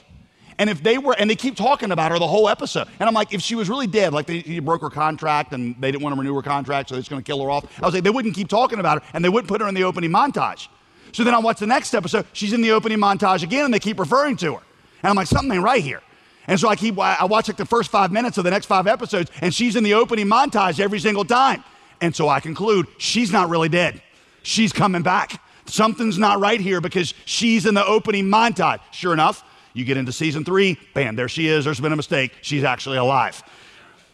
And 0.59 0.69
if 0.69 0.83
they 0.83 0.99
were, 0.99 1.15
and 1.17 1.31
they 1.31 1.37
keep 1.37 1.57
talking 1.57 1.93
about 1.93 2.11
her 2.11 2.19
the 2.19 2.27
whole 2.27 2.49
episode. 2.49 2.89
And 2.99 3.09
I'm 3.09 3.15
like, 3.15 3.33
if 3.33 3.41
she 3.41 3.55
was 3.55 3.69
really 3.69 3.87
dead, 3.87 4.13
like 4.13 4.27
they 4.27 4.59
broke 4.59 4.83
her 4.83 4.91
contract 4.91 5.53
and 5.53 5.77
they 5.81 5.93
didn't 5.93 6.03
want 6.03 6.15
to 6.15 6.21
renew 6.21 6.35
her 6.35 6.43
contract, 6.43 6.89
so 6.89 6.95
they're 6.95 7.01
just 7.01 7.11
going 7.11 7.23
to 7.23 7.27
kill 7.27 7.43
her 7.43 7.51
off. 7.51 7.65
I 7.81 7.87
was 7.87 7.95
like, 7.95 8.03
they 8.03 8.11
wouldn't 8.11 8.35
keep 8.35 8.49
talking 8.49 8.81
about 8.81 9.03
her 9.03 9.11
and 9.15 9.25
they 9.25 9.29
wouldn't 9.29 9.49
put 9.49 9.61
her 9.61 9.69
in 9.69 9.75
the 9.75 9.85
opening 9.85 10.11
montage. 10.11 10.69
So 11.13 11.25
then 11.25 11.35
I 11.35 11.39
watch 11.39 11.61
the 11.61 11.67
next 11.67 11.95
episode. 11.95 12.27
She's 12.33 12.53
in 12.53 12.61
the 12.61 12.73
opening 12.73 12.99
montage 12.99 13.43
again 13.43 13.65
and 13.65 13.73
they 13.73 13.79
keep 13.79 13.99
referring 13.99 14.37
to 14.39 14.55
her. 14.55 14.63
And 15.03 15.11
I'm 15.11 15.17
like, 15.17 15.29
something 15.29 15.53
ain't 15.53 15.63
right 15.63 15.83
here. 15.83 16.03
And 16.49 16.59
so 16.59 16.69
I 16.69 16.77
keep, 16.77 16.99
I 16.99 17.25
watch 17.27 17.49
like 17.49 17.57
the 17.57 17.67
first 17.67 17.91
five 17.91 18.11
minutes 18.11 18.39
of 18.39 18.45
the 18.45 18.51
next 18.51 18.67
five 18.67 18.87
episodes 18.87 19.31
and 19.41 19.55
she's 19.55 19.77
in 19.77 19.85
the 19.85 19.95
opening 19.95 20.27
montage 20.27 20.81
every 20.81 20.99
single 20.99 21.25
time. 21.25 21.63
And 22.01 22.15
so 22.15 22.29
I 22.29 22.41
conclude 22.41 22.87
she's 22.99 23.31
not 23.31 23.49
really 23.49 23.69
dead. 23.69 24.03
She's 24.43 24.73
coming 24.73 25.03
back. 25.03 25.43
Something's 25.67 26.19
not 26.19 26.41
right 26.41 26.61
here 26.61 26.81
because 26.81 27.13
she's 27.27 27.67
in 27.67 27.75
the 27.75 27.85
opening 27.85 28.25
montage. 28.25 28.81
Sure 28.91 29.13
enough, 29.13 29.45
you 29.79 29.85
get 29.85 29.97
into 29.97 30.13
season 30.13 30.45
three, 30.45 30.79
bam, 30.95 31.17
there 31.17 31.29
she 31.29 31.49
is. 31.49 31.65
There's 31.65 31.81
been 31.81 31.93
a 31.93 31.97
mistake. 31.97 32.33
She's 32.43 32.65
actually 32.65 32.99
alive. 32.99 33.43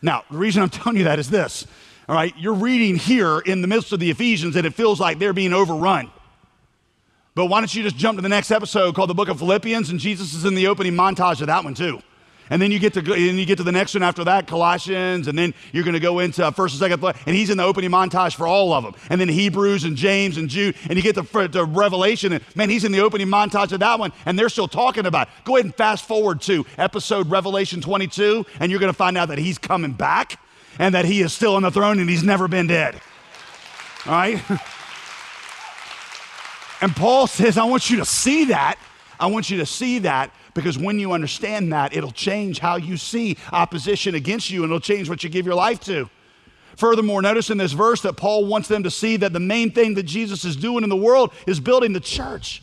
Now, 0.03 0.25
the 0.31 0.39
reason 0.39 0.63
I'm 0.63 0.69
telling 0.71 0.99
you 0.99 1.05
that 1.05 1.19
is 1.19 1.31
this. 1.31 1.67
All 2.09 2.15
right, 2.15 2.35
you're 2.37 2.55
reading 2.55 2.97
here 2.97 3.39
in 3.41 3.63
the 3.63 3.67
midst 3.67 3.93
of 3.93 4.01
the 4.01 4.11
Ephesians 4.11 4.57
and 4.57 4.67
it 4.67 4.75
feels 4.75 5.01
like 5.01 5.19
they're 5.19 5.33
being 5.33 5.55
overrun. 5.55 6.11
But 7.35 7.47
why 7.47 7.61
don't 7.61 7.75
you 7.75 7.83
just 7.83 7.97
jump 7.97 8.19
to 8.19 8.23
the 8.23 8.29
next 8.29 8.51
episode 8.51 8.95
called 8.95 9.11
the 9.11 9.15
book 9.15 9.29
of 9.29 9.39
Philippians 9.39 9.91
and 9.91 9.99
Jesus 9.99 10.35
is 10.35 10.45
in 10.45 10.55
the 10.55 10.67
opening 10.67 10.93
montage 10.93 11.41
of 11.41 11.47
that 11.47 11.65
one 11.65 11.75
too. 11.75 12.01
And 12.51 12.61
then 12.61 12.71
you 12.71 12.79
get 12.79 12.93
to 12.95 13.01
and 13.01 13.39
you 13.39 13.47
get 13.47 13.57
to 13.59 13.65
the 13.65 13.73
next 13.73 13.95
one 13.95 14.03
after 14.03 14.25
that, 14.25 14.47
Colossians, 14.47 15.29
and 15.29 15.39
then 15.39 15.55
you're 15.73 15.85
going 15.85 15.95
to 15.95 16.01
go 16.01 16.19
into 16.19 16.45
uh, 16.45 16.51
first 16.51 16.75
and 16.75 16.81
second, 16.81 17.03
and 17.27 17.35
he's 17.35 17.49
in 17.51 17.57
the 17.57 17.65
opening 17.65 17.91
montage 17.91 18.35
for 18.35 18.47
all 18.47 18.73
of 18.73 18.85
them. 18.85 18.95
And 19.09 19.21
then 19.21 19.29
Hebrews 19.29 19.85
and 19.85 19.97
James 19.97 20.37
and 20.37 20.49
Jude, 20.49 20.77
and 20.89 20.97
you 20.97 21.03
get 21.03 21.15
to, 21.15 21.49
to 21.49 21.65
Revelation, 21.65 22.33
and 22.35 22.45
man, 22.55 22.69
he's 22.69 22.85
in 22.85 22.93
the 22.93 23.01
opening 23.01 23.29
montage 23.29 23.73
of 23.73 23.81
that 23.81 23.99
one, 23.99 24.13
and 24.27 24.39
they're 24.39 24.51
still 24.51 24.69
talking 24.69 25.07
about. 25.07 25.29
It. 25.29 25.35
Go 25.45 25.57
ahead 25.57 25.65
and 25.65 25.75
fast 25.75 26.07
forward 26.07 26.43
to 26.43 26.67
episode 26.77 27.31
Revelation 27.31 27.81
22, 27.81 28.45
and 28.61 28.71
you're 28.71 28.81
going 28.81 28.93
to 28.93 28.97
find 28.97 29.17
out 29.17 29.29
that 29.29 29.39
he's 29.39 29.57
coming 29.57 29.93
back, 29.93 30.39
and 30.79 30.95
that 30.95 31.07
he 31.07 31.23
is 31.23 31.33
still 31.33 31.57
on 31.57 31.63
the 31.63 31.71
throne, 31.71 31.99
and 31.99 32.11
he's 32.11 32.25
never 32.25 32.47
been 32.47 32.67
dead. 32.67 33.01
All 34.07 34.13
right. 34.13 34.43
and 36.83 36.95
Paul 36.95 37.27
says, 37.27 37.57
I 37.57 37.65
want 37.65 37.89
you 37.89 37.97
to 37.99 38.05
see 38.05 38.47
that. 38.47 38.79
I 39.19 39.29
want 39.29 39.49
you 39.49 39.59
to 39.59 39.67
see 39.67 40.01
that 40.01 40.31
because 40.55 40.79
when 40.79 40.99
you 40.99 41.13
understand 41.13 41.73
that, 41.73 41.95
it'll 41.95 42.13
change 42.13 42.61
how 42.61 42.77
you 42.77 42.97
see 42.97 43.37
opposition 43.53 44.15
against 44.15 44.51
you 44.51 44.63
and 44.63 44.71
it'll 44.71 44.81
change 44.81 45.09
what 45.09 45.23
you 45.23 45.31
give 45.31 45.45
your 45.45 45.55
life 45.55 45.81
to. 45.81 46.09
Furthermore, 46.77 47.23
notice 47.23 47.51
in 47.51 47.59
this 47.59 47.73
verse 47.73 48.01
that 48.03 48.17
Paul 48.17 48.47
wants 48.47 48.69
them 48.69 48.83
to 48.83 48.91
see 48.91 49.17
that 49.19 49.33
the 49.33 49.41
main 49.41 49.71
thing 49.71 49.95
that 49.95 50.05
Jesus 50.05 50.45
is 50.45 50.57
doing 50.57 50.83
in 50.83 50.91
the 50.91 50.97
world 50.97 51.33
is 51.47 51.61
building 51.61 51.93
the 51.93 52.01
church. 52.01 52.63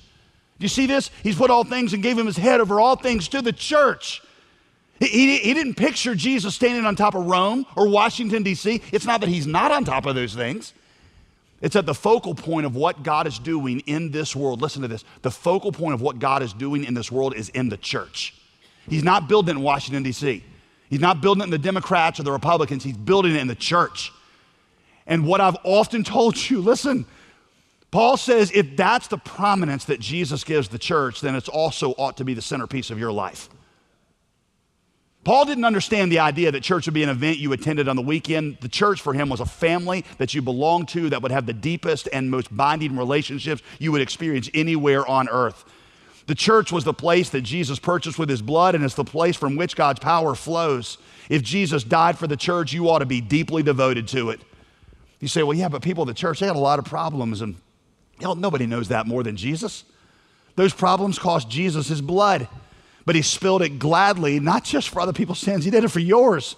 Do 0.60 0.66
you 0.66 0.70
see 0.70 0.86
this? 0.86 1.10
He's 1.24 1.36
put 1.36 1.50
all 1.50 1.64
things 1.64 1.94
and 1.94 2.04
gave 2.04 2.18
him 2.18 2.26
his 2.26 2.38
head 2.38 2.60
over 2.60 2.80
all 2.80 2.96
things 2.96 3.28
to 3.30 3.42
the 3.42 3.54
church. 3.54 4.22
He, 5.00 5.08
he, 5.08 5.38
he 5.38 5.54
didn't 5.54 5.76
picture 5.76 6.14
Jesus 6.14 6.56
standing 6.56 6.86
on 6.86 6.96
top 6.96 7.16
of 7.16 7.26
Rome 7.26 7.66
or 7.76 7.88
Washington, 7.88 8.44
D.C. 8.44 8.82
It's 8.92 9.06
not 9.06 9.22
that 9.22 9.30
he's 9.30 9.48
not 9.48 9.72
on 9.72 9.86
top 9.86 10.06
of 10.06 10.14
those 10.14 10.36
things. 10.36 10.74
It's 11.62 11.76
at 11.76 11.86
the 11.86 11.94
focal 11.94 12.34
point 12.34 12.66
of 12.66 12.76
what 12.76 13.04
God 13.04 13.28
is 13.28 13.38
doing 13.38 13.82
in 13.82 14.12
this 14.12 14.36
world. 14.36 14.62
Listen 14.62 14.82
to 14.82 14.88
this. 14.88 15.04
The 15.22 15.32
focal 15.32 15.72
point 15.72 15.94
of 15.94 16.02
what 16.02 16.20
God 16.20 16.42
is 16.42 16.54
doing 16.54 16.84
in 16.84 16.96
this 16.96 17.12
world 17.12 17.36
is 17.36 17.50
in 17.50 17.70
the 17.70 17.78
church. 17.78 18.34
He's 18.90 19.04
not 19.04 19.30
building 19.30 19.56
it 19.56 19.60
in 19.60 19.64
Washington, 19.64 20.04
D.C., 20.04 20.44
He's 20.90 21.00
not 21.00 21.22
building 21.22 21.42
it 21.42 21.46
in 21.46 21.52
the 21.52 21.58
Democrats 21.58 22.20
or 22.20 22.24
the 22.24 22.34
Republicans. 22.34 22.84
He's 22.84 22.98
building 22.98 23.34
it 23.34 23.40
in 23.40 23.48
the 23.48 23.56
church. 23.56 24.12
And 25.08 25.26
what 25.26 25.40
I've 25.40 25.56
often 25.64 26.04
told 26.04 26.50
you 26.50 26.60
listen, 26.60 27.06
Paul 27.92 28.18
says 28.18 28.52
if 28.54 28.76
that's 28.76 29.08
the 29.08 29.18
prominence 29.18 29.86
that 29.86 30.02
Jesus 30.02 30.44
gives 30.44 30.68
the 30.68 30.78
church, 30.78 31.22
then 31.22 31.34
it's 31.34 31.48
also 31.48 31.92
ought 31.92 32.18
to 32.18 32.26
be 32.26 32.34
the 32.34 32.42
centerpiece 32.42 32.92
of 32.92 33.00
your 33.00 33.12
life. 33.12 33.48
Paul 35.24 35.46
didn't 35.46 35.66
understand 35.66 36.12
the 36.12 36.20
idea 36.20 36.52
that 36.52 36.64
church 36.64 36.88
would 36.88 36.96
be 36.96 37.04
an 37.04 37.10
event 37.10 37.38
you 37.38 37.54
attended 37.54 37.88
on 37.88 37.96
the 37.96 38.02
weekend. 38.02 38.58
The 38.60 38.68
church 38.68 39.02
for 39.02 39.14
him 39.14 39.30
was 39.30 39.40
a 39.40 39.46
family 39.46 40.04
that 40.18 40.34
you 40.34 40.42
belonged 40.42 40.88
to 40.90 41.12
that 41.12 41.22
would 41.22 41.32
have 41.32 41.46
the 41.46 41.54
deepest 41.54 42.10
and 42.12 42.32
most 42.32 42.56
binding 42.56 42.98
relationships 42.98 43.62
you 43.78 43.92
would 43.92 44.02
experience 44.02 44.50
anywhere 44.54 45.06
on 45.08 45.30
earth. 45.30 45.64
The 46.26 46.34
church 46.34 46.72
was 46.72 46.86
the 46.86 46.94
place 46.94 47.30
that 47.32 47.42
Jesus 47.42 47.78
purchased 47.78 48.18
with 48.18 48.30
his 48.30 48.42
blood, 48.42 48.74
and 48.74 48.84
it's 48.84 48.96
the 48.96 49.04
place 49.04 49.36
from 49.36 49.58
which 49.58 49.76
God's 49.76 50.00
power 50.00 50.34
flows. 50.34 50.98
If 51.30 51.44
Jesus 51.44 51.84
died 51.84 52.18
for 52.18 52.26
the 52.26 52.38
church, 52.38 52.74
you 52.74 52.90
ought 52.90 53.00
to 53.00 53.06
be 53.06 53.22
deeply 53.22 53.62
devoted 53.62 54.08
to 54.10 54.32
it. 54.32 54.42
You 55.20 55.28
say, 55.28 55.44
well, 55.44 55.56
yeah, 55.56 55.70
but 55.70 55.84
people 55.84 56.04
at 56.04 56.08
the 56.08 56.14
church, 56.14 56.40
they 56.40 56.48
had 56.48 56.56
a 56.56 56.60
lot 56.60 56.80
of 56.80 56.86
problems, 56.86 57.42
and 57.42 57.56
you 58.20 58.26
know, 58.26 58.34
nobody 58.34 58.66
knows 58.66 58.88
that 58.88 59.06
more 59.06 59.24
than 59.24 59.36
Jesus. 59.36 59.84
Those 60.56 60.74
problems 60.74 61.20
cost 61.20 61.50
Jesus 61.50 61.88
his 61.90 62.02
blood 62.02 62.48
but 63.06 63.16
he 63.16 63.22
spilled 63.22 63.62
it 63.62 63.80
gladly, 63.80 64.40
not 64.40 64.64
just 64.64 64.90
for 64.90 65.02
other 65.02 65.14
people's 65.14 65.40
sins, 65.40 65.66
he 65.66 65.72
did 65.72 65.84
it 65.84 65.90
for 65.90 66.00
yours. 66.00 66.56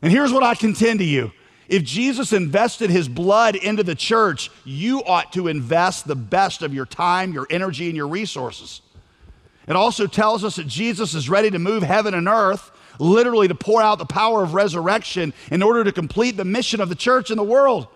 And 0.00 0.10
here's 0.10 0.32
what 0.32 0.42
I 0.42 0.54
contend 0.54 0.98
to 0.98 1.04
you 1.04 1.32
if 1.68 1.84
Jesus 1.84 2.32
invested 2.32 2.90
his 2.90 3.08
blood 3.08 3.56
into 3.56 3.82
the 3.82 3.94
church, 3.94 4.50
you 4.64 5.02
ought 5.04 5.32
to 5.32 5.48
invest 5.48 6.06
the 6.06 6.16
best 6.16 6.62
of 6.62 6.74
your 6.74 6.84
time, 6.84 7.32
your 7.32 7.46
energy, 7.48 7.86
and 7.86 7.96
your 7.96 8.08
resources. 8.08 8.82
It 9.66 9.76
also 9.76 10.06
tells 10.06 10.44
us 10.44 10.56
that 10.56 10.66
Jesus 10.66 11.14
is 11.14 11.30
ready 11.30 11.50
to 11.50 11.58
move 11.58 11.82
heaven 11.82 12.14
and 12.14 12.28
earth, 12.28 12.70
literally 12.98 13.48
to 13.48 13.54
pour 13.54 13.80
out 13.80 13.98
the 13.98 14.04
power 14.04 14.42
of 14.42 14.54
resurrection 14.54 15.32
in 15.50 15.62
order 15.62 15.84
to 15.84 15.92
complete 15.92 16.36
the 16.36 16.44
mission 16.44 16.80
of 16.80 16.88
the 16.88 16.94
church 16.94 17.30
in 17.30 17.36
the 17.36 17.42
world. 17.42 17.86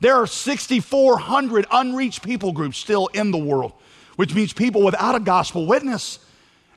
There 0.00 0.14
are 0.14 0.26
6,400 0.26 1.66
unreached 1.70 2.22
people 2.22 2.52
groups 2.52 2.78
still 2.78 3.08
in 3.08 3.32
the 3.32 3.38
world, 3.38 3.72
which 4.16 4.34
means 4.34 4.52
people 4.52 4.82
without 4.82 5.14
a 5.14 5.20
gospel 5.20 5.66
witness. 5.66 6.20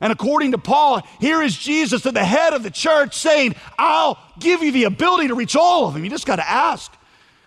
And 0.04 0.12
according 0.12 0.50
to 0.52 0.58
Paul, 0.58 1.00
here 1.18 1.40
is 1.40 1.56
Jesus 1.56 2.04
at 2.04 2.12
the 2.12 2.22
head 2.22 2.52
of 2.52 2.62
the 2.62 2.70
church 2.70 3.16
saying, 3.16 3.54
I'll 3.78 4.18
give 4.38 4.62
you 4.62 4.70
the 4.70 4.84
ability 4.84 5.28
to 5.28 5.34
reach 5.34 5.56
all 5.56 5.88
of 5.88 5.94
them. 5.94 6.04
You 6.04 6.10
just 6.10 6.26
got 6.26 6.36
to 6.36 6.46
ask. 6.46 6.92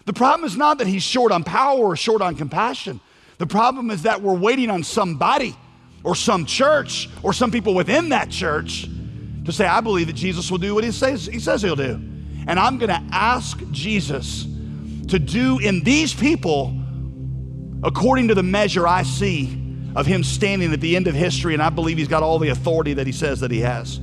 The 0.05 0.13
problem 0.13 0.43
is 0.43 0.57
not 0.57 0.79
that 0.79 0.87
he's 0.87 1.03
short 1.03 1.31
on 1.31 1.43
power 1.43 1.77
or 1.77 1.95
short 1.95 2.23
on 2.23 2.35
compassion. 2.35 2.99
The 3.37 3.45
problem 3.45 3.91
is 3.91 4.01
that 4.01 4.23
we're 4.23 4.33
waiting 4.33 4.71
on 4.71 4.81
somebody 4.81 5.55
or 6.03 6.15
some 6.15 6.47
church 6.47 7.07
or 7.21 7.31
some 7.31 7.51
people 7.51 7.75
within 7.75 8.09
that 8.09 8.31
church 8.31 8.89
to 9.45 9.51
say, 9.51 9.67
I 9.67 9.79
believe 9.79 10.07
that 10.07 10.15
Jesus 10.15 10.49
will 10.49 10.57
do 10.57 10.73
what 10.73 10.83
he 10.83 10.89
says, 10.89 11.27
he 11.27 11.37
says 11.37 11.61
he'll 11.61 11.75
do. 11.75 12.01
And 12.47 12.59
I'm 12.59 12.79
going 12.79 12.89
to 12.89 13.03
ask 13.15 13.61
Jesus 13.69 14.47
to 15.09 15.19
do 15.19 15.59
in 15.59 15.83
these 15.83 16.11
people 16.11 16.75
according 17.83 18.29
to 18.29 18.33
the 18.33 18.41
measure 18.41 18.87
I 18.87 19.03
see 19.03 19.66
of 19.97 20.05
him 20.05 20.23
standing 20.23 20.71
at 20.73 20.79
the 20.79 20.95
end 20.95 21.07
of 21.07 21.15
history, 21.15 21.55
and 21.55 21.61
I 21.61 21.71
believe 21.71 21.97
he's 21.97 22.07
got 22.07 22.21
all 22.21 22.37
the 22.37 22.49
authority 22.49 22.93
that 22.93 23.07
he 23.07 23.11
says 23.11 23.39
that 23.39 23.49
he 23.49 23.61
has. 23.61 23.99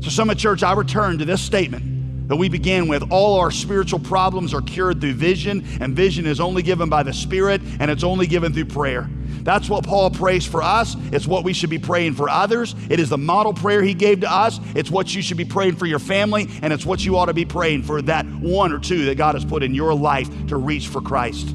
So, 0.00 0.10
Summit 0.10 0.36
Church, 0.36 0.62
I 0.62 0.74
return 0.74 1.16
to 1.18 1.24
this 1.24 1.40
statement 1.40 2.28
that 2.28 2.36
we 2.36 2.50
began 2.50 2.86
with 2.86 3.10
all 3.10 3.40
our 3.40 3.50
spiritual 3.50 3.98
problems 3.98 4.52
are 4.52 4.60
cured 4.60 5.00
through 5.00 5.14
vision, 5.14 5.66
and 5.80 5.96
vision 5.96 6.26
is 6.26 6.38
only 6.38 6.62
given 6.62 6.90
by 6.90 7.02
the 7.02 7.14
Spirit, 7.14 7.62
and 7.80 7.90
it's 7.90 8.04
only 8.04 8.26
given 8.26 8.52
through 8.52 8.66
prayer. 8.66 9.08
That's 9.42 9.70
what 9.70 9.86
Paul 9.86 10.10
prays 10.10 10.44
for 10.44 10.62
us. 10.62 10.96
It's 11.12 11.26
what 11.26 11.44
we 11.44 11.54
should 11.54 11.70
be 11.70 11.78
praying 11.78 12.12
for 12.14 12.28
others. 12.28 12.74
It 12.90 13.00
is 13.00 13.08
the 13.08 13.16
model 13.16 13.54
prayer 13.54 13.82
he 13.82 13.94
gave 13.94 14.20
to 14.20 14.30
us. 14.30 14.60
It's 14.74 14.90
what 14.90 15.14
you 15.14 15.22
should 15.22 15.38
be 15.38 15.46
praying 15.46 15.76
for 15.76 15.86
your 15.86 15.98
family, 15.98 16.46
and 16.60 16.74
it's 16.74 16.84
what 16.84 17.02
you 17.02 17.16
ought 17.16 17.26
to 17.26 17.34
be 17.34 17.46
praying 17.46 17.84
for 17.84 18.02
that 18.02 18.26
one 18.26 18.70
or 18.70 18.78
two 18.78 19.06
that 19.06 19.16
God 19.16 19.34
has 19.34 19.46
put 19.46 19.62
in 19.62 19.74
your 19.74 19.94
life 19.94 20.28
to 20.48 20.58
reach 20.58 20.88
for 20.88 21.00
Christ. 21.00 21.54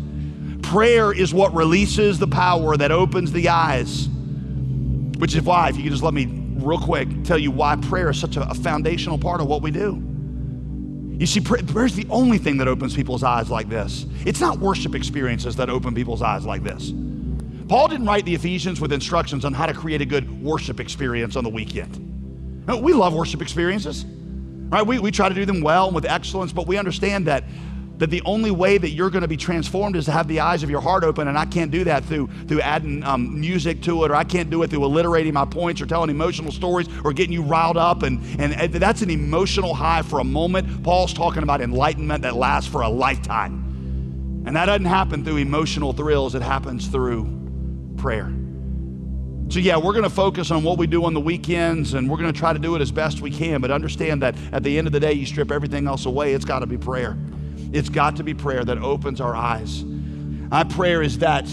Prayer 0.69 1.11
is 1.11 1.33
what 1.33 1.51
releases 1.55 2.19
the 2.19 2.27
power 2.27 2.77
that 2.77 2.91
opens 2.91 3.31
the 3.31 3.49
eyes, 3.49 4.07
which 5.17 5.35
is 5.35 5.41
why, 5.41 5.69
if 5.69 5.77
you 5.77 5.81
could 5.81 5.91
just 5.91 6.03
let 6.03 6.13
me 6.13 6.27
real 6.57 6.77
quick 6.77 7.23
tell 7.23 7.39
you 7.39 7.49
why 7.49 7.75
prayer 7.75 8.11
is 8.11 8.19
such 8.19 8.37
a, 8.37 8.53
foundational 8.53 9.17
part 9.17 9.41
of 9.41 9.47
what 9.47 9.63
we 9.63 9.71
do. 9.71 9.95
You 11.17 11.25
see, 11.25 11.39
prayer 11.39 11.87
is 11.87 11.95
the 11.95 12.05
only 12.11 12.37
thing 12.37 12.57
that 12.57 12.67
opens 12.67 12.95
people's 12.95 13.23
eyes 13.23 13.49
like 13.49 13.67
this. 13.67 14.05
It's 14.27 14.39
not 14.39 14.59
worship 14.59 14.93
experiences 14.93 15.55
that 15.55 15.71
open 15.71 15.95
people's 15.95 16.21
eyes 16.21 16.45
like 16.45 16.61
this. 16.61 16.93
Paul 17.67 17.87
didn't 17.87 18.05
write 18.05 18.25
the 18.25 18.35
Ephesians 18.35 18.79
with 18.79 18.93
instructions 18.93 19.45
on 19.45 19.53
how 19.53 19.65
to 19.65 19.73
create 19.73 20.01
a 20.01 20.05
good 20.05 20.43
worship 20.43 20.79
experience 20.79 21.35
on 21.35 21.43
the 21.43 21.49
weekend. 21.49 21.97
we 22.79 22.93
love 22.93 23.15
worship 23.15 23.41
experiences, 23.41 24.05
right? 24.05 24.85
We, 24.85 24.99
we 24.99 25.09
try 25.09 25.29
to 25.29 25.35
do 25.35 25.45
them 25.45 25.61
well 25.61 25.87
and 25.87 25.95
with 25.95 26.05
excellence, 26.05 26.53
but 26.53 26.67
we 26.67 26.77
understand 26.77 27.25
that 27.25 27.43
that 27.99 28.09
the 28.09 28.21
only 28.25 28.49
way 28.49 28.77
that 28.77 28.89
you're 28.89 29.09
going 29.09 29.21
to 29.21 29.27
be 29.27 29.37
transformed 29.37 29.95
is 29.95 30.05
to 30.05 30.11
have 30.11 30.27
the 30.27 30.39
eyes 30.39 30.63
of 30.63 30.69
your 30.69 30.81
heart 30.81 31.03
open 31.03 31.27
and 31.27 31.37
i 31.37 31.45
can't 31.45 31.69
do 31.69 31.83
that 31.83 32.03
through 32.05 32.27
through 32.47 32.61
adding 32.61 33.03
um, 33.03 33.39
music 33.39 33.81
to 33.81 34.03
it 34.03 34.11
or 34.11 34.15
i 34.15 34.23
can't 34.23 34.49
do 34.49 34.63
it 34.63 34.69
through 34.69 34.83
alliterating 34.83 35.33
my 35.33 35.45
points 35.45 35.81
or 35.81 35.85
telling 35.85 36.09
emotional 36.09 36.51
stories 36.51 36.87
or 37.03 37.13
getting 37.13 37.33
you 37.33 37.43
riled 37.43 37.77
up 37.77 38.03
and, 38.03 38.19
and 38.39 38.73
that's 38.73 39.01
an 39.01 39.09
emotional 39.09 39.73
high 39.73 40.01
for 40.01 40.19
a 40.19 40.23
moment 40.23 40.83
paul's 40.83 41.13
talking 41.13 41.43
about 41.43 41.61
enlightenment 41.61 42.23
that 42.23 42.35
lasts 42.35 42.69
for 42.69 42.81
a 42.81 42.89
lifetime 42.89 43.65
and 44.45 44.55
that 44.55 44.65
doesn't 44.65 44.85
happen 44.85 45.23
through 45.23 45.37
emotional 45.37 45.93
thrills 45.93 46.35
it 46.35 46.41
happens 46.41 46.87
through 46.87 47.27
prayer 47.97 48.33
so, 49.49 49.57
yeah, 49.57 49.77
we're 49.77 49.93
going 49.93 50.03
to 50.03 50.11
focus 50.11 50.51
on 50.51 50.61
what 50.61 50.77
we 50.77 50.85
do 50.85 51.05
on 51.05 51.15
the 51.15 51.19
weekends 51.19 51.95
and 51.95 52.07
we're 52.07 52.17
going 52.17 52.31
to 52.31 52.39
try 52.39 52.53
to 52.53 52.59
do 52.59 52.75
it 52.75 52.81
as 52.83 52.91
best 52.91 53.19
we 53.19 53.31
can. 53.31 53.61
But 53.61 53.71
understand 53.71 54.21
that 54.21 54.35
at 54.51 54.61
the 54.61 54.77
end 54.77 54.85
of 54.85 54.93
the 54.93 54.99
day, 54.99 55.13
you 55.13 55.25
strip 55.25 55.51
everything 55.51 55.87
else 55.87 56.05
away, 56.05 56.35
it's 56.35 56.45
got 56.45 56.59
to 56.59 56.67
be 56.67 56.77
prayer. 56.77 57.17
It's 57.71 57.89
got 57.89 58.15
to 58.15 58.23
be 58.23 58.33
prayer 58.33 58.63
that 58.63 58.79
opens 58.79 59.21
our 59.21 59.35
eyes. 59.35 59.83
My 59.83 60.63
prayer 60.63 61.03
is 61.03 61.19
that, 61.19 61.47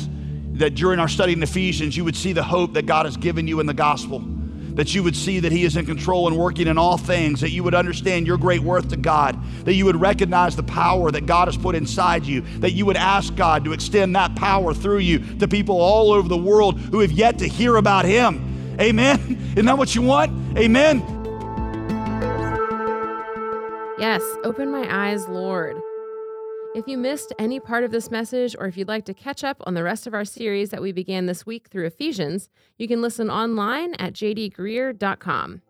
that 0.55 0.75
during 0.75 0.99
our 0.99 1.09
study 1.09 1.35
in 1.35 1.43
Ephesians, 1.43 1.97
you 1.97 2.05
would 2.05 2.17
see 2.17 2.33
the 2.33 2.43
hope 2.43 2.73
that 2.75 2.87
God 2.87 3.05
has 3.05 3.17
given 3.17 3.47
you 3.47 3.61
in 3.61 3.67
the 3.67 3.75
gospel, 3.75 4.21
that 4.21 4.95
you 4.95 5.03
would 5.03 5.15
see 5.15 5.41
that 5.41 5.53
He 5.53 5.65
is 5.65 5.77
in 5.77 5.85
control 5.85 6.27
and 6.27 6.39
working 6.39 6.69
in 6.69 6.79
all 6.79 6.97
things, 6.97 7.43
that 7.43 7.51
you 7.51 7.63
would 7.63 7.75
understand 7.75 8.27
your 8.27 8.39
great 8.39 8.61
worth 8.61 8.89
to 8.89 8.97
God, 8.97 9.39
that 9.67 9.75
you 9.75 9.85
would 9.85 10.01
recognize 10.01 10.57
the 10.57 10.63
power 10.63 11.11
that 11.11 11.27
God 11.27 11.49
has 11.49 11.59
put 11.59 11.75
inside 11.75 12.25
you, 12.25 12.41
that 12.61 12.73
you 12.73 12.87
would 12.87 12.97
ask 12.97 13.35
God 13.37 13.65
to 13.67 13.75
extend 13.75 14.17
that 14.17 14.35
power 14.35 14.73
through 14.73 15.01
you 15.01 15.19
to 15.39 15.47
people 15.47 15.79
all 15.79 16.13
over 16.13 16.29
the 16.29 16.37
world 16.37 16.81
who 16.81 17.01
have 17.01 17.13
yet 17.13 17.39
to 17.41 17.47
hear 17.47 17.77
about 17.77 18.07
Him. 18.07 18.77
Amen? 18.81 19.19
Isn't 19.53 19.67
that 19.67 19.77
what 19.77 19.95
you 19.95 20.01
want? 20.01 20.57
Amen. 20.57 21.13
Yes, 23.99 24.23
open 24.45 24.71
my 24.71 24.87
eyes, 24.91 25.27
Lord. 25.27 25.77
If 26.77 26.87
you 26.87 26.99
missed 26.99 27.33
any 27.39 27.59
part 27.59 27.85
of 27.85 27.91
this 27.91 28.11
message, 28.11 28.55
or 28.59 28.67
if 28.67 28.77
you'd 28.77 28.87
like 28.87 29.07
to 29.07 29.15
catch 29.15 29.43
up 29.43 29.63
on 29.65 29.73
the 29.73 29.83
rest 29.83 30.07
of 30.07 30.13
our 30.13 30.27
series 30.27 30.69
that 30.69 30.83
we 30.83 30.93
began 30.93 31.25
this 31.25 31.47
week 31.47 31.69
through 31.69 31.87
Ephesians, 31.87 32.51
you 32.77 32.87
can 32.87 33.01
listen 33.01 33.31
online 33.31 33.95
at 33.95 34.13
jdgreear.com. 34.13 35.63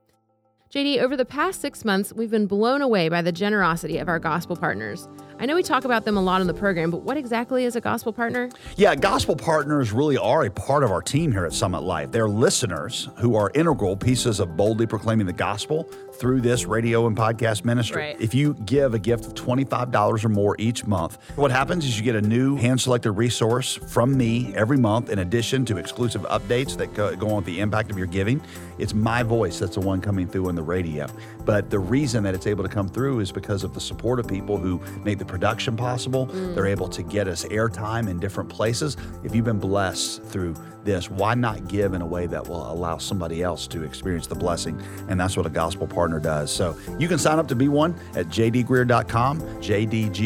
JD, 0.69 0.99
over 0.99 1.17
the 1.17 1.25
past 1.25 1.61
six 1.61 1.85
months, 1.85 2.13
we've 2.13 2.33
been 2.33 2.49
blown 2.49 2.83
away 2.83 3.09
by 3.09 3.23
the 3.23 3.31
generosity 3.31 3.99
of 3.99 4.09
our 4.09 4.19
gospel 4.19 4.57
partners. 4.57 5.09
I 5.39 5.47
know 5.47 5.55
we 5.55 5.63
talk 5.63 5.85
about 5.85 6.05
them 6.05 6.17
a 6.17 6.21
lot 6.21 6.41
in 6.41 6.49
the 6.49 6.55
program, 6.55 6.91
but 6.91 7.03
what 7.03 7.17
exactly 7.17 7.65
is 7.65 7.77
a 7.77 7.81
gospel 7.81 8.13
partner? 8.13 8.51
Yeah, 8.75 8.97
gospel 8.97 9.37
partners 9.37 9.93
really 9.93 10.17
are 10.17 10.47
a 10.47 10.51
part 10.51 10.83
of 10.83 10.91
our 10.91 11.01
team 11.01 11.31
here 11.31 11.47
at 11.47 11.53
Summit 11.53 11.83
Life. 11.85 12.11
They're 12.11 12.29
listeners 12.29 13.11
who 13.19 13.37
are 13.37 13.53
integral 13.55 13.97
pieces 13.97 14.41
of 14.41 14.57
boldly 14.57 14.87
proclaiming 14.87 15.27
the 15.27 15.33
gospel 15.33 15.89
through 16.17 16.41
this 16.41 16.65
radio 16.65 17.07
and 17.07 17.17
podcast 17.17 17.65
ministry. 17.65 18.03
Right. 18.03 18.21
If 18.21 18.35
you 18.35 18.55
give 18.65 18.95
a 18.95 18.99
gift 18.99 19.27
of 19.27 19.35
$25 19.35 20.25
or 20.25 20.29
more 20.29 20.57
each 20.59 20.87
month, 20.87 21.19
what 21.37 21.51
happens 21.51 21.85
is 21.85 21.99
you 21.99 22.05
get 22.05 22.17
a 22.17 22.21
new 22.21 22.57
hand 22.57 22.81
selected 22.81 23.13
resource 23.13 23.77
from 23.77 24.17
me 24.17 24.55
every 24.55 24.79
month, 24.79 25.11
in 25.11 25.21
addition 25.21 25.65
to 25.67 25.77
exclusive 25.77 26.23
updates 26.23 26.77
that 26.79 26.95
go, 26.95 27.15
go 27.15 27.29
on 27.29 27.37
with 27.37 27.45
the 27.45 27.61
impact 27.61 27.91
of 27.91 27.99
your 27.99 28.07
giving. 28.07 28.41
It's 28.79 28.95
my 28.95 29.23
voice 29.23 29.59
that's 29.59 29.75
the 29.75 29.81
one 29.81 30.01
coming 30.01 30.27
through 30.27 30.49
on 30.49 30.55
the 30.55 30.63
radio. 30.63 31.07
But 31.47 31.71
the 31.71 31.79
reason 31.79 32.25
that 32.25 32.35
it's 32.35 32.47
able 32.49 32.65
to 32.65 32.69
come 32.69 32.89
through 32.89 33.21
is 33.21 33.31
because 33.33 33.63
of 33.65 33.73
the 33.73 33.81
support 33.81 34.19
of 34.19 34.27
people 34.27 34.59
who 34.59 34.83
make 35.05 35.19
the 35.19 35.25
production 35.25 35.77
possible. 35.77 36.27
Mm. 36.27 36.55
They're 36.55 36.67
able 36.67 36.89
to 36.89 37.03
get 37.05 37.29
us 37.29 37.45
airtime 37.47 38.09
in 38.09 38.19
different 38.19 38.51
places. 38.51 38.97
If 39.23 39.35
you've 39.35 39.45
been 39.45 39.61
blessed 39.61 40.25
through 40.25 40.57
this, 40.87 41.11
why 41.11 41.35
not 41.35 41.69
give 41.69 41.95
in 41.95 42.03
a 42.03 42.07
way 42.07 42.27
that 42.27 42.49
will 42.49 42.71
allow 42.71 42.97
somebody 42.99 43.43
else 43.43 43.67
to 43.69 43.83
experience 43.83 44.27
the 44.27 44.35
blessing? 44.35 44.83
And 45.09 45.21
that's 45.21 45.37
what 45.37 45.47
a 45.47 45.51
gospel 45.51 45.87
partner 45.87 46.19
does. 46.19 46.51
So 46.51 46.77
you 46.99 47.07
can 47.09 47.19
sign 47.19 47.39
up 47.39 47.47
to 47.49 47.55
be 47.55 47.69
one 47.69 47.95
at 48.15 48.27
jdgreear.com, 48.27 49.41
jdgreear.com. 49.41 50.25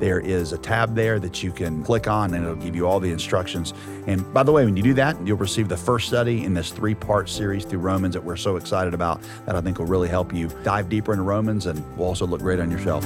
There 0.00 0.20
is 0.20 0.52
a 0.52 0.58
tab 0.58 0.94
there 0.94 1.18
that 1.20 1.42
you 1.42 1.52
can 1.52 1.84
click 1.84 2.08
on 2.08 2.34
and 2.34 2.44
it'll 2.44 2.56
give 2.56 2.74
you 2.74 2.86
all 2.86 3.00
the 3.00 3.10
instructions. 3.10 3.74
And 4.06 4.32
by 4.32 4.42
the 4.42 4.52
way, 4.52 4.64
when 4.64 4.76
you 4.76 4.82
do 4.82 4.94
that, 4.94 5.16
you'll 5.26 5.36
receive 5.36 5.68
the 5.68 5.76
first 5.76 6.08
study 6.08 6.44
in 6.44 6.54
this 6.54 6.70
three 6.70 6.94
part 6.94 7.28
series 7.28 7.64
through 7.64 7.80
Romans 7.80 8.14
that 8.14 8.24
we're 8.24 8.36
so 8.36 8.56
excited 8.56 8.94
about 8.94 9.19
that 9.46 9.56
I 9.56 9.60
think 9.60 9.78
will 9.78 9.86
really 9.86 10.08
help 10.08 10.34
you 10.34 10.48
dive 10.62 10.88
deeper 10.88 11.12
into 11.12 11.24
Romans 11.24 11.66
and 11.66 11.96
will 11.96 12.06
also 12.06 12.26
look 12.26 12.40
great 12.40 12.60
on 12.60 12.70
your 12.70 12.80
shelf. 12.80 13.04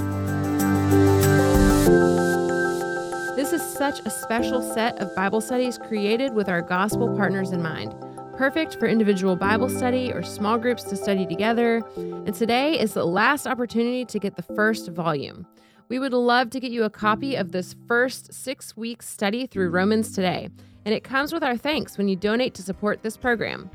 This 3.36 3.52
is 3.52 3.62
such 3.62 4.00
a 4.06 4.10
special 4.10 4.62
set 4.62 4.98
of 5.00 5.14
Bible 5.14 5.40
studies 5.40 5.76
created 5.76 6.34
with 6.34 6.48
our 6.48 6.62
gospel 6.62 7.14
partners 7.16 7.50
in 7.50 7.62
mind. 7.62 7.94
Perfect 8.36 8.76
for 8.76 8.86
individual 8.86 9.36
Bible 9.36 9.68
study 9.68 10.12
or 10.12 10.22
small 10.22 10.58
groups 10.58 10.82
to 10.84 10.96
study 10.96 11.26
together. 11.26 11.84
And 11.96 12.34
today 12.34 12.78
is 12.80 12.94
the 12.94 13.04
last 13.04 13.46
opportunity 13.46 14.04
to 14.06 14.18
get 14.18 14.36
the 14.36 14.42
first 14.42 14.88
volume. 14.88 15.46
We 15.88 15.98
would 15.98 16.12
love 16.12 16.50
to 16.50 16.60
get 16.60 16.72
you 16.72 16.84
a 16.84 16.90
copy 16.90 17.36
of 17.36 17.52
this 17.52 17.76
first 17.86 18.32
six 18.32 18.76
week 18.76 19.02
study 19.02 19.46
through 19.46 19.68
Romans 19.68 20.12
today, 20.12 20.48
and 20.84 20.94
it 20.94 21.04
comes 21.04 21.32
with 21.32 21.44
our 21.44 21.56
thanks 21.56 21.98
when 21.98 22.08
you 22.08 22.16
donate 22.16 22.54
to 22.54 22.62
support 22.62 23.02
this 23.02 23.16
program. 23.16 23.70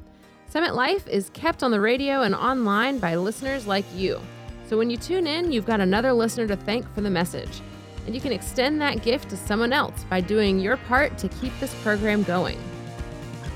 Summit 0.49 0.73
Life 0.73 1.07
is 1.07 1.29
kept 1.35 1.61
on 1.61 1.69
the 1.69 1.79
radio 1.79 2.23
and 2.23 2.33
online 2.33 2.97
by 2.97 3.15
listeners 3.15 3.67
like 3.67 3.85
you. 3.93 4.19
So 4.67 4.79
when 4.79 4.89
you 4.89 4.97
tune 4.97 5.27
in, 5.27 5.51
you've 5.51 5.67
got 5.67 5.79
another 5.79 6.11
listener 6.11 6.47
to 6.47 6.55
thank 6.55 6.91
for 6.95 7.01
the 7.01 7.09
message. 7.11 7.61
And 8.07 8.15
you 8.15 8.21
can 8.21 8.31
extend 8.31 8.81
that 8.81 9.03
gift 9.03 9.29
to 9.29 9.37
someone 9.37 9.71
else 9.71 10.05
by 10.09 10.21
doing 10.21 10.59
your 10.59 10.77
part 10.77 11.19
to 11.19 11.29
keep 11.29 11.53
this 11.59 11.75
program 11.83 12.23
going. 12.23 12.57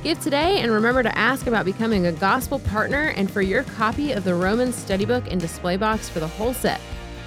Give 0.04 0.20
today 0.20 0.60
and 0.60 0.72
remember 0.72 1.02
to 1.02 1.18
ask 1.18 1.48
about 1.48 1.66
becoming 1.66 2.06
a 2.06 2.12
gospel 2.12 2.60
partner 2.60 3.08
and 3.18 3.32
for 3.32 3.42
your 3.42 3.64
copy 3.64 4.12
of 4.12 4.24
the 4.24 4.36
Romans 4.36 4.76
study 4.76 5.06
book 5.06 5.24
and 5.32 5.42
display 5.42 5.78
box 5.78 6.10
for 6.10 6.20
the 6.20 6.28
whole 6.28 6.54
set. 6.54 6.80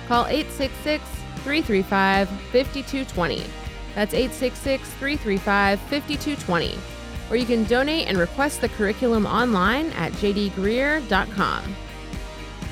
Call 0.07 0.27
866 0.27 1.03
335 1.43 2.29
5220. 2.29 3.43
That's 3.97 4.15
866 4.15 4.89
335 4.91 5.81
5220. 5.81 6.96
Or 7.31 7.37
you 7.37 7.47
can 7.47 7.65
donate 7.65 8.07
and 8.09 8.19
request 8.19 8.61
the 8.61 8.69
curriculum 8.69 9.27
online 9.27 9.91
at 9.93 10.13
jdgreear.com. 10.13 11.77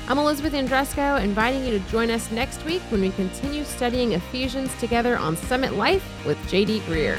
I'm 0.07 0.19
Elizabeth 0.19 0.53
Andresco, 0.53 1.19
inviting 1.19 1.65
you 1.65 1.71
to 1.71 1.79
join 1.89 2.11
us 2.11 2.29
next 2.29 2.63
week 2.63 2.83
when 2.89 3.01
we 3.01 3.09
continue 3.09 3.63
studying 3.63 4.11
Ephesians 4.11 4.71
together 4.79 5.17
on 5.17 5.35
Summit 5.35 5.73
Life 5.73 6.05
with 6.27 6.37
JD 6.47 6.81
Greear. 6.81 7.17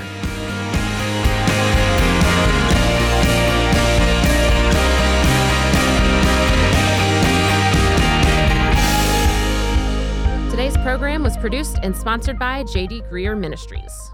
Today's 10.51 10.77
program 10.79 11.25
was 11.25 11.37
produced 11.37 11.79
and 11.83 11.95
sponsored 11.95 12.39
by 12.39 12.63
JD 12.63 13.11
Greear 13.11 13.37
Ministries. 13.37 14.13